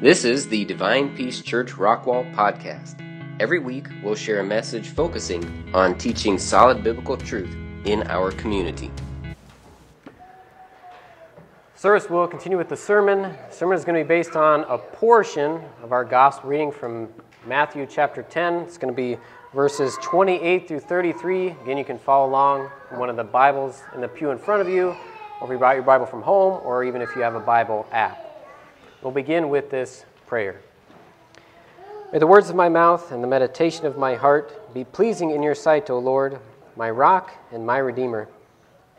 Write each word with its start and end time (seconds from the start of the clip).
This 0.00 0.24
is 0.24 0.48
the 0.48 0.64
Divine 0.64 1.16
Peace 1.16 1.42
Church 1.42 1.72
Rockwall 1.72 2.32
podcast. 2.34 3.04
Every 3.40 3.58
week, 3.58 3.86
we'll 4.02 4.14
share 4.14 4.40
a 4.40 4.44
message 4.44 4.90
focusing 4.90 5.70
on 5.74 5.98
teaching 5.98 6.38
solid 6.38 6.84
biblical 6.84 7.16
truth 7.16 7.56
in 7.84 8.02
our 8.08 8.30
community. 8.30 8.90
Service 11.74 12.10
will 12.10 12.26
continue 12.26 12.58
with 12.58 12.68
the 12.68 12.76
sermon. 12.76 13.22
The 13.22 13.50
sermon 13.50 13.78
is 13.78 13.84
going 13.84 13.98
to 13.98 14.04
be 14.04 14.08
based 14.08 14.34
on 14.34 14.64
a 14.68 14.78
portion 14.78 15.60
of 15.82 15.92
our 15.92 16.04
gospel 16.04 16.50
reading 16.50 16.72
from 16.72 17.08
Matthew 17.46 17.86
chapter 17.86 18.22
10. 18.22 18.54
It's 18.62 18.78
going 18.78 18.92
to 18.92 18.96
be 18.96 19.16
verses 19.54 19.96
28 20.02 20.66
through 20.66 20.80
33. 20.80 21.48
Again, 21.48 21.78
you 21.78 21.84
can 21.84 21.98
follow 21.98 22.28
along 22.28 22.70
in 22.90 22.98
one 22.98 23.08
of 23.08 23.16
the 23.16 23.24
Bibles 23.24 23.82
in 23.94 24.00
the 24.00 24.08
pew 24.08 24.30
in 24.30 24.38
front 24.38 24.60
of 24.60 24.68
you, 24.68 24.96
or 25.40 25.46
if 25.46 25.52
you 25.52 25.58
brought 25.58 25.76
your 25.76 25.84
Bible 25.84 26.06
from 26.06 26.22
home, 26.22 26.60
or 26.64 26.84
even 26.84 27.00
if 27.00 27.14
you 27.14 27.22
have 27.22 27.34
a 27.34 27.40
Bible 27.40 27.86
app. 27.92 28.24
We'll 29.02 29.12
begin 29.12 29.48
with 29.48 29.70
this 29.70 30.04
prayer. 30.26 30.60
May 32.12 32.18
the 32.18 32.26
words 32.26 32.50
of 32.50 32.56
my 32.56 32.68
mouth 32.68 33.12
and 33.12 33.22
the 33.22 33.28
meditation 33.28 33.86
of 33.86 33.98
my 33.98 34.14
heart 34.14 34.72
be 34.74 34.84
pleasing 34.84 35.30
in 35.30 35.42
your 35.42 35.54
sight, 35.54 35.90
O 35.90 35.98
Lord, 35.98 36.40
my 36.74 36.90
rock 36.90 37.32
and 37.52 37.66
my 37.66 37.78
redeemer. 37.78 38.28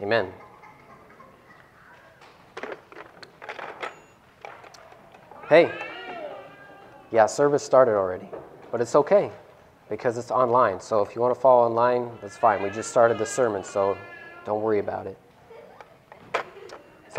Amen. 0.01 0.31
Hey, 5.49 5.71
yeah, 7.11 7.25
service 7.25 7.63
started 7.63 7.93
already, 7.93 8.29
but 8.71 8.79
it's 8.79 8.95
okay 8.95 9.31
because 9.89 10.17
it's 10.17 10.29
online. 10.29 10.79
So 10.79 11.01
if 11.01 11.15
you 11.15 11.21
want 11.21 11.33
to 11.33 11.41
follow 11.41 11.67
online, 11.67 12.11
that's 12.21 12.37
fine. 12.37 12.61
We 12.61 12.69
just 12.69 12.91
started 12.91 13.17
the 13.17 13.25
sermon, 13.25 13.63
so 13.63 13.97
don't 14.45 14.61
worry 14.61 14.77
about 14.77 15.07
it. 15.07 15.17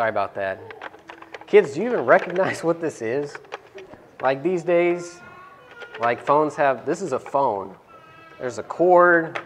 Sorry 0.00 0.08
about 0.08 0.34
that. 0.36 0.58
Kids, 1.46 1.74
do 1.74 1.82
you 1.82 1.88
even 1.88 2.06
recognize 2.06 2.64
what 2.64 2.80
this 2.80 3.02
is? 3.02 3.36
Like 4.22 4.42
these 4.42 4.62
days, 4.62 5.20
like 6.00 6.24
phones 6.24 6.56
have, 6.56 6.86
this 6.86 7.02
is 7.02 7.12
a 7.12 7.18
phone. 7.18 7.74
There's 8.38 8.56
a 8.56 8.62
cord, 8.62 9.38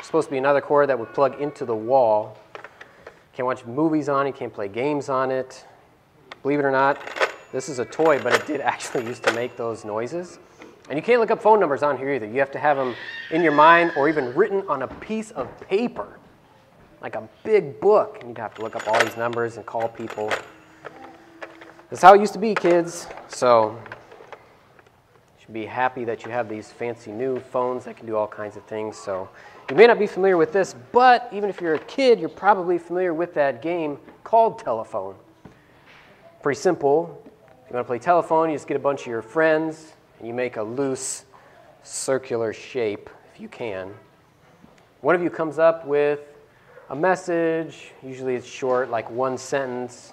supposed 0.00 0.28
to 0.28 0.30
be 0.30 0.38
another 0.38 0.60
cord 0.60 0.90
that 0.90 0.96
would 0.96 1.12
plug 1.12 1.40
into 1.40 1.64
the 1.64 1.74
wall. 1.74 2.38
Can't 3.32 3.46
watch 3.46 3.64
movies 3.66 4.08
on 4.08 4.28
it, 4.28 4.36
can't 4.36 4.54
play 4.54 4.68
games 4.68 5.08
on 5.08 5.32
it. 5.32 5.66
Believe 6.44 6.60
it 6.60 6.64
or 6.64 6.70
not, 6.70 7.00
this 7.50 7.68
is 7.68 7.80
a 7.80 7.84
toy, 7.84 8.22
but 8.22 8.32
it 8.32 8.46
did 8.46 8.60
actually 8.60 9.06
used 9.06 9.24
to 9.24 9.32
make 9.32 9.56
those 9.56 9.84
noises. 9.84 10.38
And 10.88 10.96
you 10.96 11.02
can't 11.02 11.18
look 11.18 11.32
up 11.32 11.42
phone 11.42 11.58
numbers 11.58 11.82
on 11.82 11.98
here 11.98 12.12
either. 12.12 12.26
You 12.26 12.38
have 12.38 12.52
to 12.52 12.60
have 12.60 12.76
them 12.76 12.94
in 13.32 13.42
your 13.42 13.50
mind 13.50 13.94
or 13.96 14.08
even 14.08 14.32
written 14.36 14.62
on 14.68 14.82
a 14.82 14.86
piece 14.86 15.32
of 15.32 15.48
paper, 15.62 16.16
like 17.00 17.14
a 17.14 17.28
big 17.44 17.80
book. 17.80 18.18
And 18.20 18.30
you'd 18.30 18.38
have 18.38 18.54
to 18.54 18.62
look 18.62 18.76
up 18.76 18.86
all 18.86 18.98
these 19.00 19.16
numbers 19.16 19.56
and 19.56 19.66
call 19.66 19.88
people. 19.88 20.32
That's 21.88 22.02
how 22.02 22.14
it 22.14 22.20
used 22.20 22.34
to 22.34 22.38
be, 22.38 22.54
kids. 22.54 23.06
So 23.28 23.78
you 23.88 25.42
should 25.44 25.54
be 25.54 25.66
happy 25.66 26.04
that 26.04 26.24
you 26.24 26.30
have 26.30 26.48
these 26.48 26.70
fancy 26.70 27.10
new 27.10 27.40
phones 27.40 27.84
that 27.84 27.96
can 27.96 28.06
do 28.06 28.16
all 28.16 28.28
kinds 28.28 28.56
of 28.56 28.64
things. 28.64 28.96
So 28.96 29.28
you 29.68 29.76
may 29.76 29.86
not 29.86 29.98
be 29.98 30.06
familiar 30.06 30.36
with 30.36 30.52
this, 30.52 30.74
but 30.92 31.28
even 31.32 31.50
if 31.50 31.60
you're 31.60 31.74
a 31.74 31.80
kid, 31.80 32.20
you're 32.20 32.28
probably 32.28 32.78
familiar 32.78 33.14
with 33.14 33.34
that 33.34 33.62
game 33.62 33.98
called 34.24 34.58
telephone. 34.58 35.16
Pretty 36.42 36.60
simple. 36.60 37.22
If 37.64 37.70
you 37.70 37.74
want 37.74 37.86
to 37.86 37.88
play 37.88 37.98
telephone, 37.98 38.50
you 38.50 38.56
just 38.56 38.66
get 38.66 38.76
a 38.76 38.80
bunch 38.80 39.02
of 39.02 39.06
your 39.06 39.22
friends 39.22 39.92
and 40.18 40.28
you 40.28 40.34
make 40.34 40.56
a 40.56 40.62
loose 40.62 41.24
circular 41.82 42.52
shape 42.52 43.10
if 43.32 43.40
you 43.40 43.48
can. 43.48 43.94
One 45.00 45.14
of 45.14 45.22
you 45.22 45.30
comes 45.30 45.58
up 45.58 45.86
with 45.86 46.20
a 46.90 46.96
message, 46.96 47.92
usually 48.02 48.34
it's 48.34 48.46
short, 48.46 48.90
like 48.90 49.10
one 49.10 49.38
sentence 49.38 50.12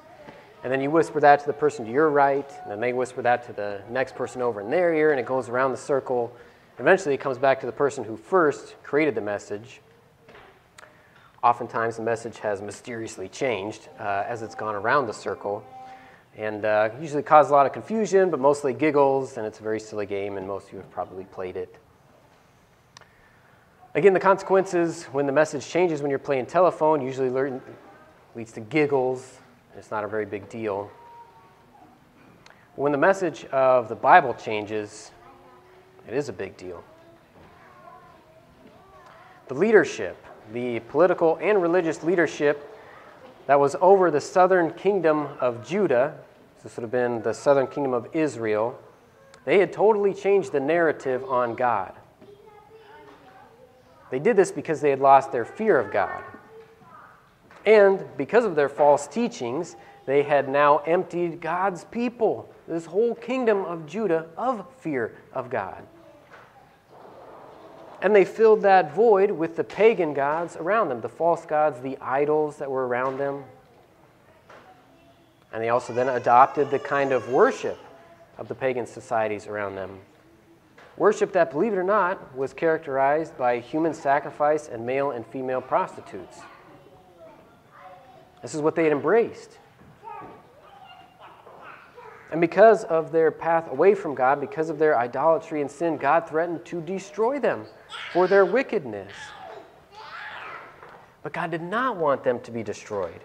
and 0.63 0.73
then 0.73 0.81
you 0.81 0.89
whisper 0.89 1.19
that 1.19 1.39
to 1.39 1.45
the 1.45 1.53
person 1.53 1.85
to 1.85 1.91
your 1.91 2.09
right, 2.09 2.51
and 2.63 2.71
then 2.71 2.79
they 2.79 2.91
whisper 2.91 3.21
that 3.21 3.45
to 3.45 3.53
the 3.53 3.81
next 3.89 4.15
person 4.15 4.41
over 4.41 4.59
in 4.59 4.69
their 4.69 4.93
ear, 4.93 5.11
and 5.11 5.19
it 5.19 5.25
goes 5.25 5.49
around 5.49 5.71
the 5.71 5.77
circle. 5.77 6.35
Eventually, 6.79 7.15
it 7.15 7.19
comes 7.19 7.37
back 7.37 7.59
to 7.59 7.65
the 7.65 7.71
person 7.71 8.03
who 8.03 8.17
first 8.17 8.75
created 8.83 9.15
the 9.15 9.21
message. 9.21 9.81
Oftentimes, 11.43 11.97
the 11.97 12.03
message 12.03 12.39
has 12.39 12.61
mysteriously 12.61 13.29
changed 13.29 13.87
uh, 13.99 14.23
as 14.27 14.41
it's 14.41 14.55
gone 14.55 14.75
around 14.75 15.07
the 15.07 15.13
circle, 15.13 15.63
and 16.35 16.65
uh, 16.65 16.89
usually 16.99 17.23
causes 17.23 17.51
a 17.51 17.53
lot 17.53 17.65
of 17.65 17.71
confusion, 17.71 18.31
but 18.31 18.39
mostly 18.39 18.73
giggles, 18.73 19.37
and 19.37 19.45
it's 19.45 19.59
a 19.59 19.63
very 19.63 19.79
silly 19.79 20.07
game, 20.07 20.37
and 20.37 20.47
most 20.47 20.67
of 20.67 20.73
you 20.73 20.79
have 20.79 20.89
probably 20.91 21.23
played 21.25 21.55
it. 21.55 21.73
Again, 23.97 24.13
the 24.13 24.19
consequences 24.19 25.05
when 25.05 25.25
the 25.25 25.31
message 25.31 25.67
changes 25.67 26.03
when 26.03 26.11
you're 26.11 26.19
playing 26.19 26.45
telephone 26.45 27.01
usually 27.01 27.31
leads 28.35 28.51
to 28.51 28.59
giggles, 28.59 29.39
and 29.71 29.79
it's 29.79 29.89
not 29.89 30.03
a 30.03 30.07
very 30.07 30.23
big 30.23 30.47
deal. 30.49 30.91
When 32.75 32.91
the 32.91 32.97
message 32.99 33.45
of 33.45 33.89
the 33.89 33.95
Bible 33.95 34.35
changes, 34.35 35.09
it 36.07 36.13
is 36.13 36.29
a 36.29 36.33
big 36.33 36.55
deal. 36.57 36.83
The 39.47 39.55
leadership, 39.55 40.23
the 40.53 40.79
political 40.81 41.39
and 41.41 41.59
religious 41.59 42.03
leadership 42.03 42.77
that 43.47 43.59
was 43.59 43.75
over 43.81 44.11
the 44.11 44.21
southern 44.21 44.73
kingdom 44.73 45.27
of 45.41 45.67
Judah, 45.67 46.15
this 46.61 46.75
would 46.77 46.83
have 46.83 46.91
been 46.91 47.23
the 47.23 47.33
southern 47.33 47.65
kingdom 47.65 47.95
of 47.95 48.09
Israel, 48.13 48.79
they 49.43 49.57
had 49.57 49.73
totally 49.73 50.13
changed 50.13 50.51
the 50.51 50.59
narrative 50.59 51.23
on 51.23 51.55
God. 51.55 51.93
They 54.09 54.19
did 54.19 54.35
this 54.35 54.51
because 54.51 54.81
they 54.81 54.89
had 54.89 54.99
lost 54.99 55.31
their 55.31 55.45
fear 55.45 55.79
of 55.79 55.91
God. 55.91 56.23
And 57.65 58.05
because 58.15 58.45
of 58.45 58.55
their 58.55 58.69
false 58.69 59.07
teachings, 59.07 59.75
they 60.05 60.23
had 60.23 60.47
now 60.47 60.77
emptied 60.79 61.41
God's 61.41 61.83
people, 61.85 62.49
this 62.67 62.85
whole 62.85 63.13
kingdom 63.13 63.65
of 63.65 63.85
Judah, 63.85 64.27
of 64.37 64.65
fear 64.79 65.15
of 65.33 65.49
God. 65.49 65.83
And 68.01 68.15
they 68.15 68.23
filled 68.23 68.61
that 68.61 68.93
void 68.93 69.31
with 69.31 69.55
the 69.55 69.63
pagan 69.63 70.13
gods 70.13 70.55
around 70.55 70.89
them, 70.89 71.01
the 71.01 71.09
false 71.09 71.45
gods, 71.45 71.81
the 71.81 71.97
idols 71.99 72.57
that 72.57 72.69
were 72.69 72.87
around 72.87 73.17
them. 73.17 73.43
And 75.51 75.61
they 75.61 75.69
also 75.69 75.93
then 75.93 76.07
adopted 76.07 76.69
the 76.69 76.79
kind 76.79 77.11
of 77.11 77.29
worship 77.29 77.77
of 78.37 78.47
the 78.47 78.55
pagan 78.55 78.85
societies 78.85 79.47
around 79.47 79.75
them. 79.75 79.99
Worship 80.97 81.31
that, 81.33 81.51
believe 81.51 81.73
it 81.73 81.77
or 81.77 81.83
not, 81.83 82.35
was 82.35 82.53
characterized 82.53 83.37
by 83.37 83.59
human 83.59 83.93
sacrifice 83.93 84.67
and 84.67 84.85
male 84.85 85.11
and 85.11 85.25
female 85.27 85.61
prostitutes. 85.61 86.39
This 88.41 88.55
is 88.55 88.61
what 88.61 88.75
they 88.75 88.83
had 88.83 88.91
embraced. 88.91 89.59
And 92.31 92.41
because 92.41 92.83
of 92.85 93.11
their 93.11 93.31
path 93.31 93.71
away 93.71 93.93
from 93.95 94.15
God, 94.15 94.41
because 94.41 94.69
of 94.69 94.79
their 94.79 94.97
idolatry 94.97 95.61
and 95.61 95.69
sin, 95.69 95.97
God 95.97 96.27
threatened 96.27 96.65
to 96.65 96.81
destroy 96.81 97.39
them 97.39 97.65
for 98.11 98.27
their 98.27 98.45
wickedness. 98.45 99.13
But 101.23 101.31
God 101.31 101.51
did 101.51 101.61
not 101.61 101.97
want 101.97 102.23
them 102.23 102.39
to 102.41 102.51
be 102.51 102.63
destroyed. 102.63 103.21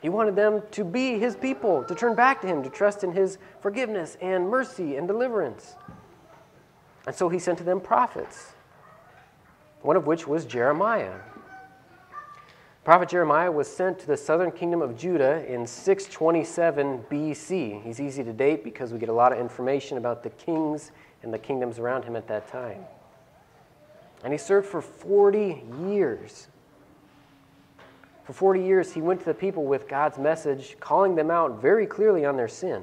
He 0.00 0.08
wanted 0.08 0.36
them 0.36 0.62
to 0.72 0.84
be 0.84 1.18
His 1.18 1.36
people, 1.36 1.84
to 1.84 1.94
turn 1.94 2.14
back 2.14 2.40
to 2.42 2.46
Him, 2.46 2.62
to 2.62 2.70
trust 2.70 3.02
in 3.02 3.12
His 3.12 3.38
forgiveness 3.60 4.16
and 4.20 4.48
mercy 4.48 4.96
and 4.96 5.08
deliverance. 5.08 5.74
And 7.08 7.16
so 7.16 7.30
He 7.30 7.38
sent 7.38 7.56
to 7.56 7.64
them 7.64 7.80
prophets, 7.80 8.52
one 9.80 9.96
of 9.96 10.06
which 10.06 10.28
was 10.28 10.44
Jeremiah. 10.44 11.14
Prophet 12.84 13.08
Jeremiah 13.08 13.50
was 13.50 13.66
sent 13.66 13.98
to 14.00 14.06
the 14.06 14.16
southern 14.18 14.50
kingdom 14.50 14.82
of 14.82 14.94
Judah 14.94 15.42
in 15.50 15.66
627 15.66 17.04
BC. 17.10 17.82
He's 17.82 17.98
easy 17.98 18.22
to 18.22 18.34
date 18.34 18.62
because 18.62 18.92
we 18.92 18.98
get 18.98 19.08
a 19.08 19.14
lot 19.14 19.32
of 19.32 19.38
information 19.38 19.96
about 19.96 20.22
the 20.22 20.28
kings 20.28 20.92
and 21.22 21.32
the 21.32 21.38
kingdoms 21.38 21.78
around 21.78 22.04
him 22.04 22.14
at 22.14 22.28
that 22.28 22.46
time. 22.46 22.84
And 24.22 24.30
he 24.30 24.38
served 24.38 24.66
for 24.66 24.82
40 24.82 25.62
years. 25.86 26.48
For 28.24 28.34
40 28.34 28.62
years, 28.62 28.92
he 28.92 29.00
went 29.00 29.20
to 29.20 29.26
the 29.26 29.32
people 29.32 29.64
with 29.64 29.88
God's 29.88 30.18
message, 30.18 30.76
calling 30.78 31.14
them 31.14 31.30
out 31.30 31.62
very 31.62 31.86
clearly 31.86 32.26
on 32.26 32.36
their 32.36 32.48
sin 32.48 32.82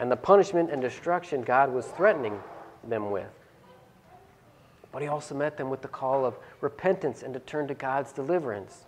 and 0.00 0.10
the 0.10 0.16
punishment 0.16 0.70
and 0.70 0.80
destruction 0.80 1.42
God 1.42 1.70
was 1.70 1.86
threatening 1.86 2.40
them 2.86 3.10
with. 3.10 3.28
But 4.92 5.02
he 5.02 5.08
also 5.08 5.34
met 5.34 5.56
them 5.56 5.70
with 5.70 5.82
the 5.82 5.88
call 5.88 6.24
of 6.24 6.36
repentance 6.60 7.22
and 7.22 7.32
to 7.34 7.40
turn 7.40 7.68
to 7.68 7.74
God's 7.74 8.12
deliverance. 8.12 8.84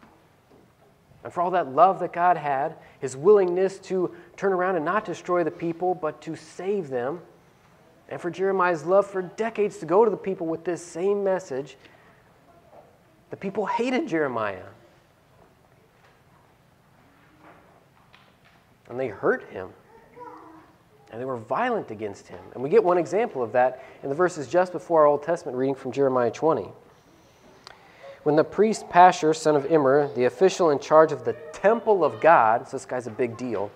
And 1.24 1.32
for 1.32 1.40
all 1.40 1.52
that 1.52 1.72
love 1.72 2.00
that 2.00 2.12
God 2.12 2.36
had, 2.36 2.74
his 2.98 3.16
willingness 3.16 3.78
to 3.80 4.12
turn 4.36 4.52
around 4.52 4.76
and 4.76 4.84
not 4.84 5.04
destroy 5.04 5.44
the 5.44 5.50
people, 5.50 5.94
but 5.94 6.20
to 6.22 6.34
save 6.34 6.88
them, 6.88 7.20
and 8.08 8.20
for 8.20 8.30
Jeremiah's 8.30 8.84
love 8.84 9.06
for 9.06 9.22
decades 9.22 9.78
to 9.78 9.86
go 9.86 10.04
to 10.04 10.10
the 10.10 10.18
people 10.18 10.46
with 10.46 10.64
this 10.64 10.84
same 10.84 11.24
message, 11.24 11.78
the 13.30 13.36
people 13.36 13.64
hated 13.64 14.06
Jeremiah. 14.06 14.66
And 18.90 19.00
they 19.00 19.08
hurt 19.08 19.48
him. 19.50 19.70
And 21.12 21.20
they 21.20 21.26
were 21.26 21.36
violent 21.36 21.90
against 21.90 22.26
him. 22.28 22.40
And 22.54 22.62
we 22.62 22.70
get 22.70 22.82
one 22.82 22.96
example 22.96 23.42
of 23.42 23.52
that 23.52 23.84
in 24.02 24.08
the 24.08 24.14
verses 24.14 24.48
just 24.48 24.72
before 24.72 25.02
our 25.02 25.06
Old 25.06 25.22
Testament 25.22 25.58
reading 25.58 25.74
from 25.74 25.92
Jeremiah 25.92 26.30
20. 26.30 26.68
When 28.22 28.36
the 28.36 28.44
priest 28.44 28.88
Pashur, 28.88 29.36
son 29.36 29.54
of 29.54 29.66
Immer, 29.66 30.08
the 30.14 30.24
official 30.24 30.70
in 30.70 30.78
charge 30.78 31.12
of 31.12 31.24
the 31.24 31.34
temple 31.52 32.04
of 32.04 32.20
God, 32.20 32.66
so 32.66 32.76
this 32.76 32.86
guy's 32.86 33.06
a 33.06 33.10
big 33.10 33.36
deal, 33.36 33.70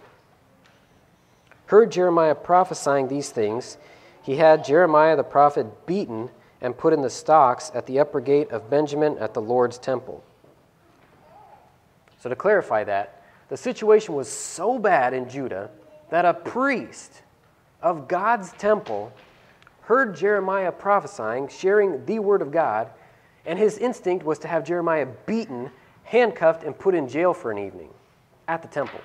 heard 1.66 1.92
Jeremiah 1.92 2.34
prophesying 2.34 3.08
these 3.08 3.30
things, 3.30 3.76
he 4.22 4.36
had 4.36 4.64
Jeremiah 4.64 5.16
the 5.16 5.24
prophet 5.24 5.86
beaten 5.86 6.30
and 6.60 6.76
put 6.76 6.92
in 6.92 7.02
the 7.02 7.10
stocks 7.10 7.70
at 7.74 7.86
the 7.86 7.98
upper 7.98 8.20
gate 8.20 8.50
of 8.50 8.70
Benjamin 8.70 9.18
at 9.18 9.34
the 9.34 9.42
Lord's 9.42 9.78
temple. 9.78 10.24
So, 12.20 12.28
to 12.28 12.36
clarify 12.36 12.84
that, 12.84 13.22
the 13.48 13.56
situation 13.56 14.14
was 14.14 14.28
so 14.28 14.78
bad 14.78 15.12
in 15.12 15.28
Judah 15.28 15.70
that 16.10 16.24
a 16.24 16.34
priest 16.34 17.22
of 17.86 18.08
God's 18.08 18.50
temple 18.54 19.12
heard 19.82 20.16
Jeremiah 20.16 20.72
prophesying, 20.72 21.46
sharing 21.46 22.04
the 22.04 22.18
word 22.18 22.42
of 22.42 22.50
God, 22.50 22.90
and 23.46 23.56
his 23.56 23.78
instinct 23.78 24.24
was 24.24 24.40
to 24.40 24.48
have 24.48 24.64
Jeremiah 24.64 25.06
beaten, 25.24 25.70
handcuffed, 26.02 26.64
and 26.64 26.76
put 26.76 26.96
in 26.96 27.08
jail 27.08 27.32
for 27.32 27.52
an 27.52 27.58
evening 27.58 27.90
at 28.48 28.60
the 28.60 28.66
temple. 28.66 29.00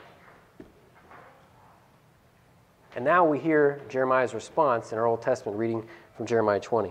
And 2.95 3.05
now 3.05 3.23
we 3.23 3.37
hear 3.37 3.79
Jeremiah's 3.87 4.33
response 4.33 4.91
in 4.91 4.97
our 4.97 5.05
Old 5.05 5.21
Testament 5.21 5.59
reading 5.59 5.85
from 6.17 6.25
Jeremiah 6.25 6.59
20. 6.59 6.89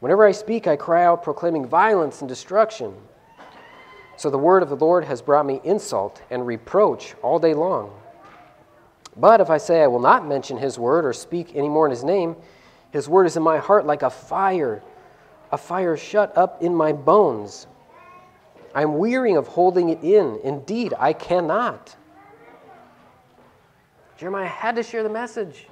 Whenever 0.00 0.26
I 0.26 0.32
speak, 0.32 0.66
I 0.66 0.74
cry 0.74 1.04
out, 1.04 1.22
proclaiming 1.22 1.64
violence 1.64 2.22
and 2.22 2.28
destruction. 2.28 2.92
So 4.16 4.30
the 4.30 4.38
word 4.38 4.64
of 4.64 4.68
the 4.68 4.76
Lord 4.76 5.04
has 5.04 5.22
brought 5.22 5.46
me 5.46 5.60
insult 5.62 6.22
and 6.28 6.44
reproach 6.44 7.14
all 7.22 7.38
day 7.38 7.54
long. 7.54 7.92
But 9.16 9.40
if 9.40 9.50
I 9.50 9.58
say 9.58 9.82
I 9.82 9.86
will 9.86 10.00
not 10.00 10.26
mention 10.26 10.56
his 10.58 10.78
word 10.78 11.04
or 11.04 11.12
speak 11.12 11.54
any 11.54 11.68
more 11.68 11.86
in 11.86 11.90
his 11.90 12.04
name, 12.04 12.36
his 12.90 13.08
word 13.08 13.26
is 13.26 13.36
in 13.36 13.42
my 13.42 13.58
heart 13.58 13.86
like 13.86 14.02
a 14.02 14.10
fire, 14.10 14.82
a 15.52 15.58
fire 15.58 15.96
shut 15.96 16.36
up 16.36 16.62
in 16.62 16.74
my 16.74 16.92
bones. 16.92 17.66
I 18.74 18.82
am 18.82 18.98
wearying 18.98 19.36
of 19.36 19.46
holding 19.46 19.90
it 19.90 20.02
in. 20.02 20.40
Indeed, 20.42 20.94
I 20.98 21.12
cannot. 21.12 21.96
Jeremiah 24.16 24.46
had 24.46 24.76
to 24.76 24.82
share 24.82 25.02
the 25.02 25.08
message, 25.08 25.66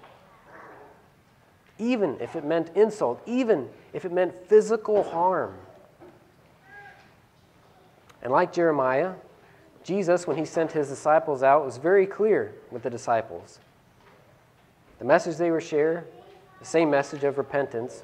even 1.79 2.17
if 2.21 2.37
it 2.37 2.45
meant 2.45 2.71
insult, 2.77 3.21
even 3.27 3.69
if 3.93 4.05
it 4.05 4.13
meant 4.13 4.35
physical 4.49 5.03
harm. 5.03 5.55
And 8.23 8.33
like 8.33 8.53
Jeremiah, 8.53 9.15
Jesus, 9.85 10.27
when 10.27 10.37
he 10.37 10.45
sent 10.45 10.73
his 10.73 10.89
disciples 10.89 11.43
out, 11.43 11.65
was 11.65 11.77
very 11.77 12.07
clear 12.07 12.55
with 12.71 12.83
the 12.83 12.91
disciples. 12.91 13.59
The 14.99 15.05
message 15.05 15.37
they 15.37 15.51
were 15.51 15.61
share, 15.61 16.05
the 16.61 16.65
same 16.65 16.91
message 16.91 17.25
of 17.25 17.39
repentance, 17.39 18.03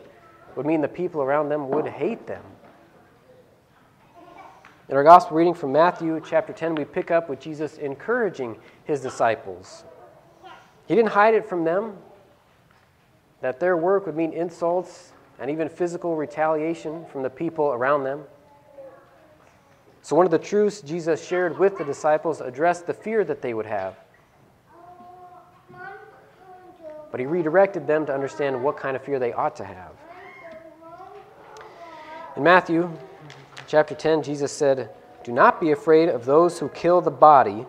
would 0.57 0.67
mean 0.67 0.81
the 0.81 0.89
people 0.89 1.23
around 1.23 1.49
them 1.49 1.69
would 1.69 1.87
hate 1.87 2.27
them. 2.27 2.43
In 4.89 4.97
our 4.97 5.05
gospel 5.05 5.37
reading 5.37 5.55
from 5.55 5.71
Matthew 5.71 6.21
chapter 6.27 6.53
10, 6.53 6.75
we 6.75 6.85
pick 6.85 7.11
up 7.11 7.29
with 7.29 7.39
Jesus 7.41 7.77
encouraging 7.77 8.57
his 8.85 9.01
disciples. 9.01 9.85
He 10.87 10.95
didn't 10.95 11.11
hide 11.11 11.35
it 11.35 11.47
from 11.47 11.63
them 11.63 11.99
that 13.41 13.61
their 13.61 13.77
work 13.77 14.07
would 14.07 14.17
mean 14.17 14.33
insults 14.33 15.13
and 15.39 15.51
even 15.51 15.69
physical 15.69 16.17
retaliation 16.17 17.05
from 17.13 17.23
the 17.23 17.31
people 17.31 17.67
around 17.67 18.05
them. 18.05 18.25
So, 20.03 20.17
one 20.17 20.25
of 20.25 20.31
the 20.31 20.39
truths 20.39 20.81
Jesus 20.81 21.27
shared 21.27 21.59
with 21.59 21.77
the 21.77 21.85
disciples 21.85 22.41
addressed 22.41 22.87
the 22.87 22.95
fear 22.95 23.25
that 23.25 23.43
they 23.43 23.55
would 23.55 23.67
have. 23.67 23.97
But 27.11 27.21
he 27.21 27.27
redirected 27.27 27.87
them 27.87 28.07
to 28.07 28.15
understand 28.15 28.63
what 28.63 28.77
kind 28.77 28.97
of 28.97 29.03
fear 29.03 29.19
they 29.19 29.33
ought 29.33 29.57
to 29.57 29.65
have. 29.65 29.93
In 32.37 32.43
Matthew 32.43 32.91
chapter 33.67 33.95
10, 33.95 34.23
Jesus 34.23 34.53
said, 34.53 34.91
Do 35.25 35.33
not 35.33 35.61
be 35.61 35.73
afraid 35.73 36.09
of 36.09 36.25
those 36.25 36.59
who 36.59 36.69
kill 36.69 37.01
the 37.01 37.11
body, 37.11 37.67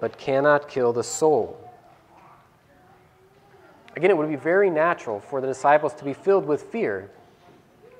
but 0.00 0.18
cannot 0.18 0.68
kill 0.68 0.92
the 0.92 1.02
soul. 1.02 1.58
Again, 3.96 4.10
it 4.10 4.16
would 4.16 4.28
be 4.28 4.36
very 4.36 4.70
natural 4.70 5.20
for 5.20 5.40
the 5.40 5.46
disciples 5.46 5.94
to 5.94 6.04
be 6.04 6.14
filled 6.14 6.46
with 6.46 6.62
fear 6.62 7.10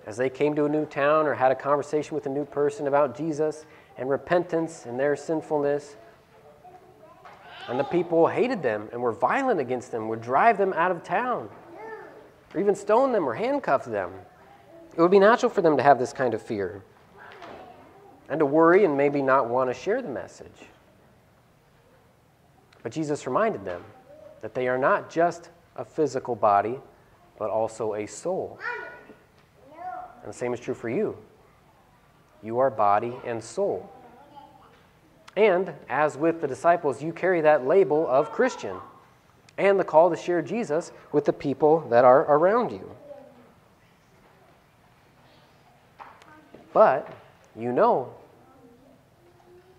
as 0.06 0.16
they 0.16 0.28
came 0.28 0.54
to 0.56 0.64
a 0.64 0.68
new 0.68 0.84
town 0.84 1.26
or 1.26 1.34
had 1.34 1.52
a 1.52 1.54
conversation 1.54 2.14
with 2.14 2.26
a 2.26 2.28
new 2.28 2.44
person 2.44 2.86
about 2.86 3.16
Jesus 3.16 3.66
and 3.96 4.08
repentance 4.08 4.86
and 4.86 4.98
their 4.98 5.14
sinfulness. 5.16 5.96
And 7.68 7.78
the 7.78 7.84
people 7.84 8.26
hated 8.26 8.62
them 8.62 8.88
and 8.92 9.00
were 9.00 9.12
violent 9.12 9.60
against 9.60 9.92
them, 9.92 10.08
would 10.08 10.20
drive 10.20 10.58
them 10.58 10.72
out 10.72 10.90
of 10.90 11.04
town, 11.04 11.48
or 12.52 12.60
even 12.60 12.74
stone 12.74 13.12
them 13.12 13.28
or 13.28 13.34
handcuff 13.34 13.84
them. 13.84 14.10
It 14.96 15.00
would 15.00 15.10
be 15.10 15.20
natural 15.20 15.50
for 15.50 15.62
them 15.62 15.76
to 15.76 15.82
have 15.82 15.98
this 15.98 16.12
kind 16.12 16.34
of 16.34 16.42
fear 16.42 16.82
and 18.28 18.38
to 18.40 18.46
worry 18.46 18.84
and 18.84 18.96
maybe 18.96 19.22
not 19.22 19.48
want 19.48 19.70
to 19.70 19.74
share 19.74 20.02
the 20.02 20.08
message. 20.08 20.66
But 22.82 22.92
Jesus 22.92 23.26
reminded 23.26 23.64
them 23.64 23.84
that 24.40 24.54
they 24.54 24.68
are 24.68 24.78
not 24.78 25.08
just 25.08 25.50
a 25.76 25.84
physical 25.84 26.34
body, 26.34 26.78
but 27.38 27.48
also 27.50 27.94
a 27.94 28.06
soul. 28.06 28.58
And 30.22 30.32
the 30.32 30.36
same 30.36 30.54
is 30.54 30.60
true 30.60 30.74
for 30.74 30.88
you. 30.88 31.16
You 32.42 32.58
are 32.58 32.70
body 32.70 33.14
and 33.24 33.42
soul. 33.42 33.90
And 35.36 35.72
as 35.88 36.16
with 36.16 36.40
the 36.40 36.48
disciples, 36.48 37.02
you 37.02 37.12
carry 37.12 37.40
that 37.40 37.66
label 37.66 38.06
of 38.08 38.32
Christian 38.32 38.76
and 39.58 39.78
the 39.78 39.84
call 39.84 40.10
to 40.10 40.16
share 40.16 40.42
Jesus 40.42 40.92
with 41.12 41.24
the 41.24 41.32
people 41.32 41.80
that 41.88 42.04
are 42.04 42.22
around 42.22 42.72
you. 42.72 42.90
But 46.72 47.12
you 47.54 47.72
know 47.72 48.14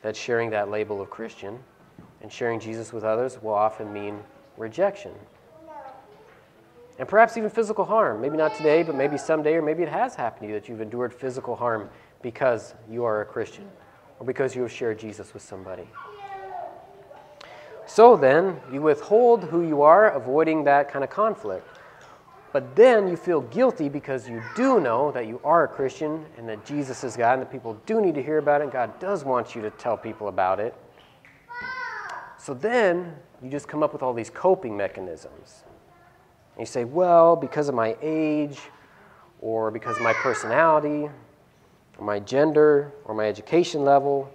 that 0.02 0.16
sharing 0.16 0.52
that 0.52 0.70
label 0.70 1.02
of 1.02 1.10
Christian 1.10 1.60
and 2.22 2.32
sharing 2.32 2.60
Jesus 2.60 2.94
with 2.94 3.04
others 3.04 3.42
will 3.42 3.54
often 3.54 3.92
mean 3.92 4.20
rejection. 4.58 5.12
And 7.00 7.08
perhaps 7.08 7.38
even 7.38 7.50
physical 7.50 7.86
harm. 7.86 8.22
Maybe 8.22 8.38
not 8.38 8.56
today, 8.56 8.84
but 8.84 8.96
maybe 8.96 9.18
someday, 9.18 9.56
or 9.56 9.62
maybe 9.62 9.84
it 9.84 9.90
has 9.90 10.16
happened 10.16 10.44
to 10.44 10.48
you 10.48 10.60
that 10.60 10.70
you've 10.70 10.82
endured 10.82 11.14
physical 11.14 11.56
harm 11.56 11.90
because 12.22 12.76
you 12.90 13.04
are 13.04 13.22
a 13.22 13.26
Christian 13.26 13.70
or 14.20 14.26
because 14.26 14.56
you 14.56 14.62
have 14.62 14.72
shared 14.72 15.00
Jesus 15.00 15.34
with 15.34 15.42
somebody. 15.42 15.88
So 17.86 18.16
then, 18.16 18.60
you 18.72 18.82
withhold 18.82 19.44
who 19.44 19.68
you 19.68 19.82
are, 19.82 20.12
avoiding 20.12 20.64
that 20.64 20.90
kind 20.90 21.04
of 21.04 21.10
conflict. 21.10 21.68
But 22.54 22.76
then 22.76 23.08
you 23.08 23.18
feel 23.18 23.42
guilty 23.42 23.90
because 23.90 24.30
you 24.30 24.42
do 24.56 24.80
know 24.80 25.12
that 25.12 25.26
you 25.26 25.42
are 25.44 25.64
a 25.64 25.68
Christian 25.68 26.24
and 26.38 26.48
that 26.48 26.64
Jesus 26.66 27.04
is 27.04 27.18
God 27.18 27.34
and 27.34 27.42
that 27.42 27.52
people 27.52 27.74
do 27.88 28.00
need 28.00 28.14
to 28.14 28.24
hear 28.24 28.38
about 28.38 28.62
it 28.62 28.66
and 28.66 28.72
God 28.72 29.00
does 29.00 29.26
want 29.26 29.56
you 29.56 29.62
to 29.64 29.72
tell 29.72 29.98
people 29.98 30.28
about 30.28 30.60
it. 30.60 30.76
So 32.38 32.54
then 32.54 33.16
you 33.42 33.50
just 33.50 33.68
come 33.68 33.82
up 33.82 33.92
with 33.92 34.04
all 34.04 34.14
these 34.14 34.30
coping 34.30 34.78
mechanisms. 34.78 35.64
And 36.56 36.62
you 36.62 36.66
say, 36.66 36.84
well, 36.84 37.36
because 37.36 37.68
of 37.68 37.76
my 37.76 37.98
age 38.02 38.60
or 39.42 39.72
because 39.72 39.98
of 39.98 40.04
my 40.04 40.14
personality 40.14 41.10
or 41.98 42.06
my 42.06 42.20
gender 42.20 42.92
or 43.06 43.16
my 43.16 43.28
education 43.28 43.84
level, 43.84 44.32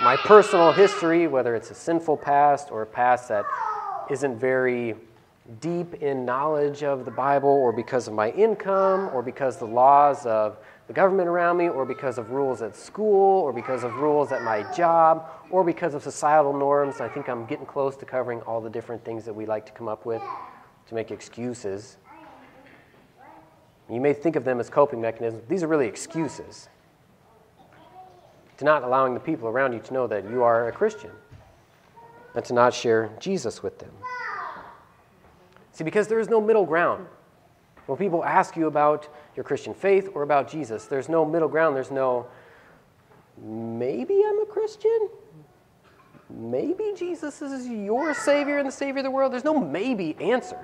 my 0.00 0.16
personal 0.16 0.72
history, 0.72 1.26
whether 1.26 1.54
it's 1.54 1.70
a 1.70 1.74
sinful 1.74 2.16
past 2.16 2.70
or 2.70 2.82
a 2.82 2.86
past 2.86 3.28
that 3.28 3.44
isn't 4.10 4.38
very 4.38 4.94
deep 5.60 5.94
in 5.94 6.24
knowledge 6.24 6.82
of 6.82 7.04
the 7.04 7.10
Bible, 7.10 7.48
or 7.48 7.72
because 7.72 8.06
of 8.06 8.12
my 8.12 8.30
income, 8.32 9.08
or 9.14 9.22
because 9.22 9.56
the 9.56 9.64
laws 9.64 10.26
of 10.26 10.58
the 10.88 10.92
government 10.92 11.26
around 11.26 11.56
me, 11.56 11.68
or 11.68 11.86
because 11.86 12.18
of 12.18 12.30
rules 12.30 12.60
at 12.60 12.76
school, 12.76 13.40
or 13.40 13.52
because 13.52 13.82
of 13.82 13.94
rules 13.94 14.30
at 14.30 14.42
my 14.42 14.62
job, 14.74 15.26
or 15.50 15.64
because 15.64 15.94
of 15.94 16.02
societal 16.02 16.52
norms. 16.52 17.00
I 17.00 17.08
think 17.08 17.28
I'm 17.28 17.46
getting 17.46 17.64
close 17.64 17.96
to 17.96 18.04
covering 18.04 18.42
all 18.42 18.60
the 18.60 18.68
different 18.70 19.04
things 19.04 19.24
that 19.24 19.32
we 19.32 19.46
like 19.46 19.64
to 19.66 19.72
come 19.72 19.88
up 19.88 20.04
with 20.04 20.22
to 20.88 20.94
make 20.94 21.10
excuses. 21.10 21.98
You 23.90 24.00
may 24.00 24.12
think 24.12 24.36
of 24.36 24.44
them 24.44 24.60
as 24.60 24.68
coping 24.68 25.00
mechanisms. 25.00 25.44
These 25.48 25.62
are 25.62 25.68
really 25.68 25.86
excuses 25.86 26.68
to 28.58 28.64
not 28.64 28.82
allowing 28.82 29.14
the 29.14 29.20
people 29.20 29.48
around 29.48 29.72
you 29.72 29.78
to 29.80 29.94
know 29.94 30.06
that 30.06 30.28
you 30.28 30.42
are 30.42 30.68
a 30.68 30.72
Christian 30.72 31.10
and 32.34 32.44
to 32.44 32.52
not 32.52 32.74
share 32.74 33.10
Jesus 33.18 33.62
with 33.62 33.78
them. 33.78 33.90
See, 35.72 35.84
because 35.84 36.08
there 36.08 36.18
is 36.18 36.28
no 36.28 36.40
middle 36.40 36.66
ground. 36.66 37.06
When 37.86 37.96
people 37.96 38.24
ask 38.24 38.56
you 38.56 38.66
about 38.66 39.08
your 39.36 39.44
Christian 39.44 39.72
faith 39.72 40.10
or 40.12 40.22
about 40.22 40.50
Jesus, 40.50 40.86
there's 40.86 41.08
no 41.08 41.24
middle 41.24 41.48
ground. 41.48 41.76
There's 41.76 41.90
no, 41.90 42.26
maybe 43.40 44.22
I'm 44.26 44.42
a 44.42 44.46
Christian. 44.46 45.08
Maybe 46.28 46.92
Jesus 46.96 47.40
is 47.40 47.66
your 47.66 48.12
Savior 48.12 48.58
and 48.58 48.68
the 48.68 48.72
Savior 48.72 48.98
of 48.98 49.04
the 49.04 49.10
world. 49.10 49.32
There's 49.32 49.44
no 49.44 49.58
maybe 49.58 50.16
answer. 50.20 50.58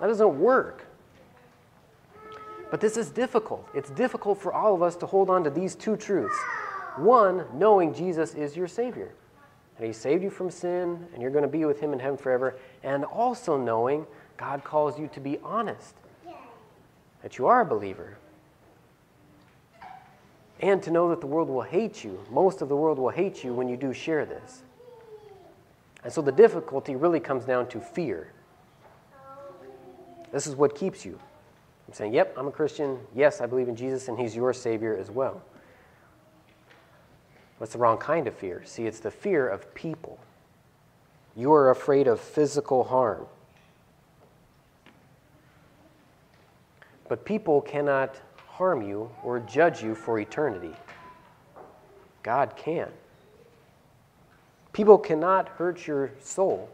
That 0.00 0.06
doesn't 0.06 0.38
work. 0.40 0.86
But 2.70 2.80
this 2.80 2.96
is 2.96 3.10
difficult. 3.10 3.66
It's 3.74 3.90
difficult 3.90 4.40
for 4.40 4.52
all 4.52 4.74
of 4.74 4.82
us 4.82 4.96
to 4.96 5.06
hold 5.06 5.30
on 5.30 5.42
to 5.44 5.50
these 5.50 5.74
two 5.74 5.96
truths. 5.96 6.36
One, 6.96 7.44
knowing 7.54 7.94
Jesus 7.94 8.34
is 8.34 8.56
your 8.56 8.68
Savior, 8.68 9.12
and 9.76 9.86
He 9.86 9.92
saved 9.92 10.22
you 10.22 10.30
from 10.30 10.50
sin, 10.50 11.06
and 11.12 11.22
you're 11.22 11.30
going 11.30 11.42
to 11.42 11.48
be 11.48 11.64
with 11.64 11.80
Him 11.80 11.92
in 11.92 11.98
heaven 11.98 12.18
forever. 12.18 12.56
And 12.82 13.04
also 13.04 13.56
knowing 13.56 14.06
God 14.36 14.64
calls 14.64 14.98
you 14.98 15.08
to 15.14 15.20
be 15.20 15.38
honest, 15.42 15.94
that 17.22 17.38
you 17.38 17.46
are 17.46 17.62
a 17.62 17.64
believer. 17.64 18.18
And 20.60 20.82
to 20.82 20.90
know 20.90 21.08
that 21.10 21.20
the 21.20 21.26
world 21.26 21.48
will 21.48 21.62
hate 21.62 22.02
you. 22.02 22.24
Most 22.30 22.62
of 22.62 22.68
the 22.68 22.76
world 22.76 22.98
will 22.98 23.10
hate 23.10 23.44
you 23.44 23.54
when 23.54 23.68
you 23.68 23.76
do 23.76 23.92
share 23.92 24.26
this. 24.26 24.62
And 26.02 26.12
so 26.12 26.20
the 26.20 26.32
difficulty 26.32 26.96
really 26.96 27.20
comes 27.20 27.44
down 27.44 27.68
to 27.68 27.80
fear. 27.80 28.32
This 30.32 30.46
is 30.46 30.54
what 30.54 30.74
keeps 30.74 31.04
you. 31.04 31.18
I'm 31.86 31.94
saying, 31.94 32.12
yep, 32.12 32.34
I'm 32.36 32.46
a 32.46 32.50
Christian. 32.50 32.98
Yes, 33.14 33.40
I 33.40 33.46
believe 33.46 33.68
in 33.68 33.76
Jesus, 33.76 34.08
and 34.08 34.18
He's 34.18 34.36
your 34.36 34.52
Savior 34.52 34.96
as 34.96 35.10
well. 35.10 35.42
What's 37.56 37.72
the 37.72 37.78
wrong 37.78 37.98
kind 37.98 38.26
of 38.26 38.34
fear? 38.34 38.62
See, 38.64 38.86
it's 38.86 39.00
the 39.00 39.10
fear 39.10 39.48
of 39.48 39.74
people. 39.74 40.18
You 41.34 41.52
are 41.52 41.70
afraid 41.70 42.06
of 42.06 42.20
physical 42.20 42.84
harm. 42.84 43.26
But 47.08 47.24
people 47.24 47.62
cannot 47.62 48.20
harm 48.46 48.82
you 48.82 49.10
or 49.24 49.40
judge 49.40 49.82
you 49.82 49.94
for 49.94 50.18
eternity. 50.18 50.74
God 52.22 52.54
can. 52.56 52.88
People 54.72 54.98
cannot 54.98 55.48
hurt 55.48 55.86
your 55.86 56.10
soul. 56.20 56.68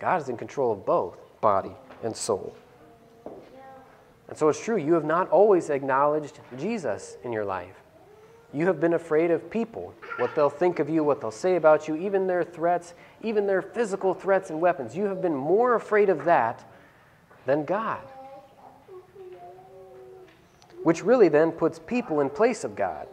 God 0.00 0.20
is 0.20 0.28
in 0.28 0.36
control 0.36 0.72
of 0.72 0.84
both 0.84 1.25
body 1.46 1.76
and 2.02 2.16
soul. 2.16 2.56
And 4.28 4.36
so 4.36 4.48
it's 4.48 4.60
true, 4.60 4.76
you 4.76 4.94
have 4.94 5.04
not 5.04 5.30
always 5.30 5.70
acknowledged 5.70 6.40
Jesus 6.58 7.16
in 7.22 7.32
your 7.32 7.44
life. 7.44 7.76
You 8.52 8.66
have 8.66 8.80
been 8.80 8.94
afraid 8.94 9.30
of 9.30 9.48
people, 9.48 9.94
what 10.16 10.34
they'll 10.34 10.50
think 10.50 10.80
of 10.80 10.88
you, 10.88 11.04
what 11.04 11.20
they'll 11.20 11.30
say 11.30 11.54
about 11.54 11.86
you, 11.86 11.94
even 11.94 12.26
their 12.26 12.42
threats, 12.42 12.94
even 13.22 13.46
their 13.46 13.62
physical 13.62 14.12
threats 14.12 14.50
and 14.50 14.60
weapons. 14.60 14.96
You 14.96 15.04
have 15.04 15.22
been 15.22 15.36
more 15.36 15.76
afraid 15.76 16.08
of 16.08 16.24
that 16.24 16.68
than 17.44 17.64
God. 17.64 18.02
Which 20.82 21.04
really 21.04 21.28
then 21.28 21.52
puts 21.52 21.78
people 21.78 22.18
in 22.18 22.28
place 22.28 22.64
of 22.64 22.74
God. 22.74 23.06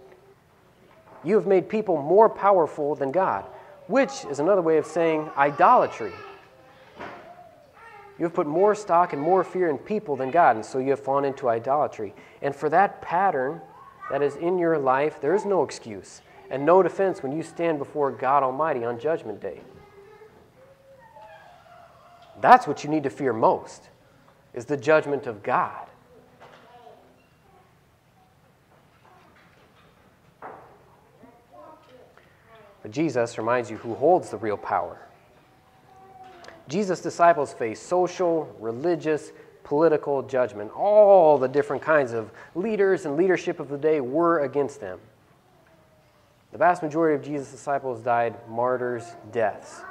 You 1.24 1.36
have 1.36 1.46
made 1.46 1.70
people 1.70 2.02
more 2.02 2.30
powerful 2.30 2.96
than 2.96 3.12
God, 3.12 3.46
which 3.86 4.26
is 4.28 4.40
another 4.40 4.64
way 4.64 4.78
of 4.78 4.88
saying 4.88 5.30
idolatry. 5.38 6.14
You 8.24 8.28
have 8.28 8.36
put 8.36 8.48
more 8.48 8.74
stock 8.74 9.12
and 9.12 9.22
more 9.22 9.44
fear 9.44 9.70
in 9.70 9.78
people 9.78 10.16
than 10.16 10.32
God, 10.32 10.56
and 10.56 10.66
so 10.66 10.80
you 10.80 10.92
have 10.92 11.02
fallen 11.02 11.26
into 11.26 11.50
idolatry. 11.50 12.14
And 12.42 12.56
for 12.56 12.70
that 12.70 13.02
pattern 13.02 13.60
that 14.10 14.22
is 14.22 14.38
in 14.38 14.58
your 14.58 14.78
life, 14.78 15.20
there 15.20 15.36
is 15.36 15.44
no 15.44 15.62
excuse 15.62 16.22
and 16.50 16.66
no 16.66 16.82
defense 16.82 17.22
when 17.22 17.34
you 17.34 17.44
stand 17.44 17.80
before 17.80 18.12
God 18.12 18.42
Almighty 18.42 18.86
on 18.86 18.98
Judgment 18.98 19.42
Day. 19.42 19.60
That's 22.40 22.66
what 22.66 22.86
you 22.86 22.90
need 22.90 23.04
to 23.04 23.10
fear 23.10 23.34
most, 23.34 23.90
is 24.54 24.64
the 24.64 24.78
judgment 24.78 25.28
of 25.28 25.44
God. 25.44 25.86
But 32.82 32.92
Jesus 32.92 33.38
reminds 33.38 33.70
you 33.70 33.76
who 33.76 33.96
holds 33.96 34.30
the 34.30 34.38
real 34.38 34.56
power. 34.56 34.98
Jesus' 36.68 37.02
disciples 37.02 37.54
faced 37.54 37.84
social, 37.84 38.54
religious, 38.60 39.32
political 39.64 40.22
judgment. 40.22 40.72
All 40.76 41.38
the 41.38 41.48
different 41.48 41.82
kinds 41.82 42.14
of 42.14 42.32
leaders 42.56 43.06
and 43.06 43.18
leadership 43.18 43.60
of 43.60 43.70
the 43.70 43.78
day 43.78 44.02
were 44.02 44.42
against 44.42 44.80
them. 44.80 45.00
The 46.52 46.58
vast 46.58 46.84
majority 46.84 47.16
of 47.16 47.24
Jesus' 47.24 47.52
disciples 47.52 48.02
died 48.02 48.36
martyrs' 48.48 49.16
deaths. 49.32 49.82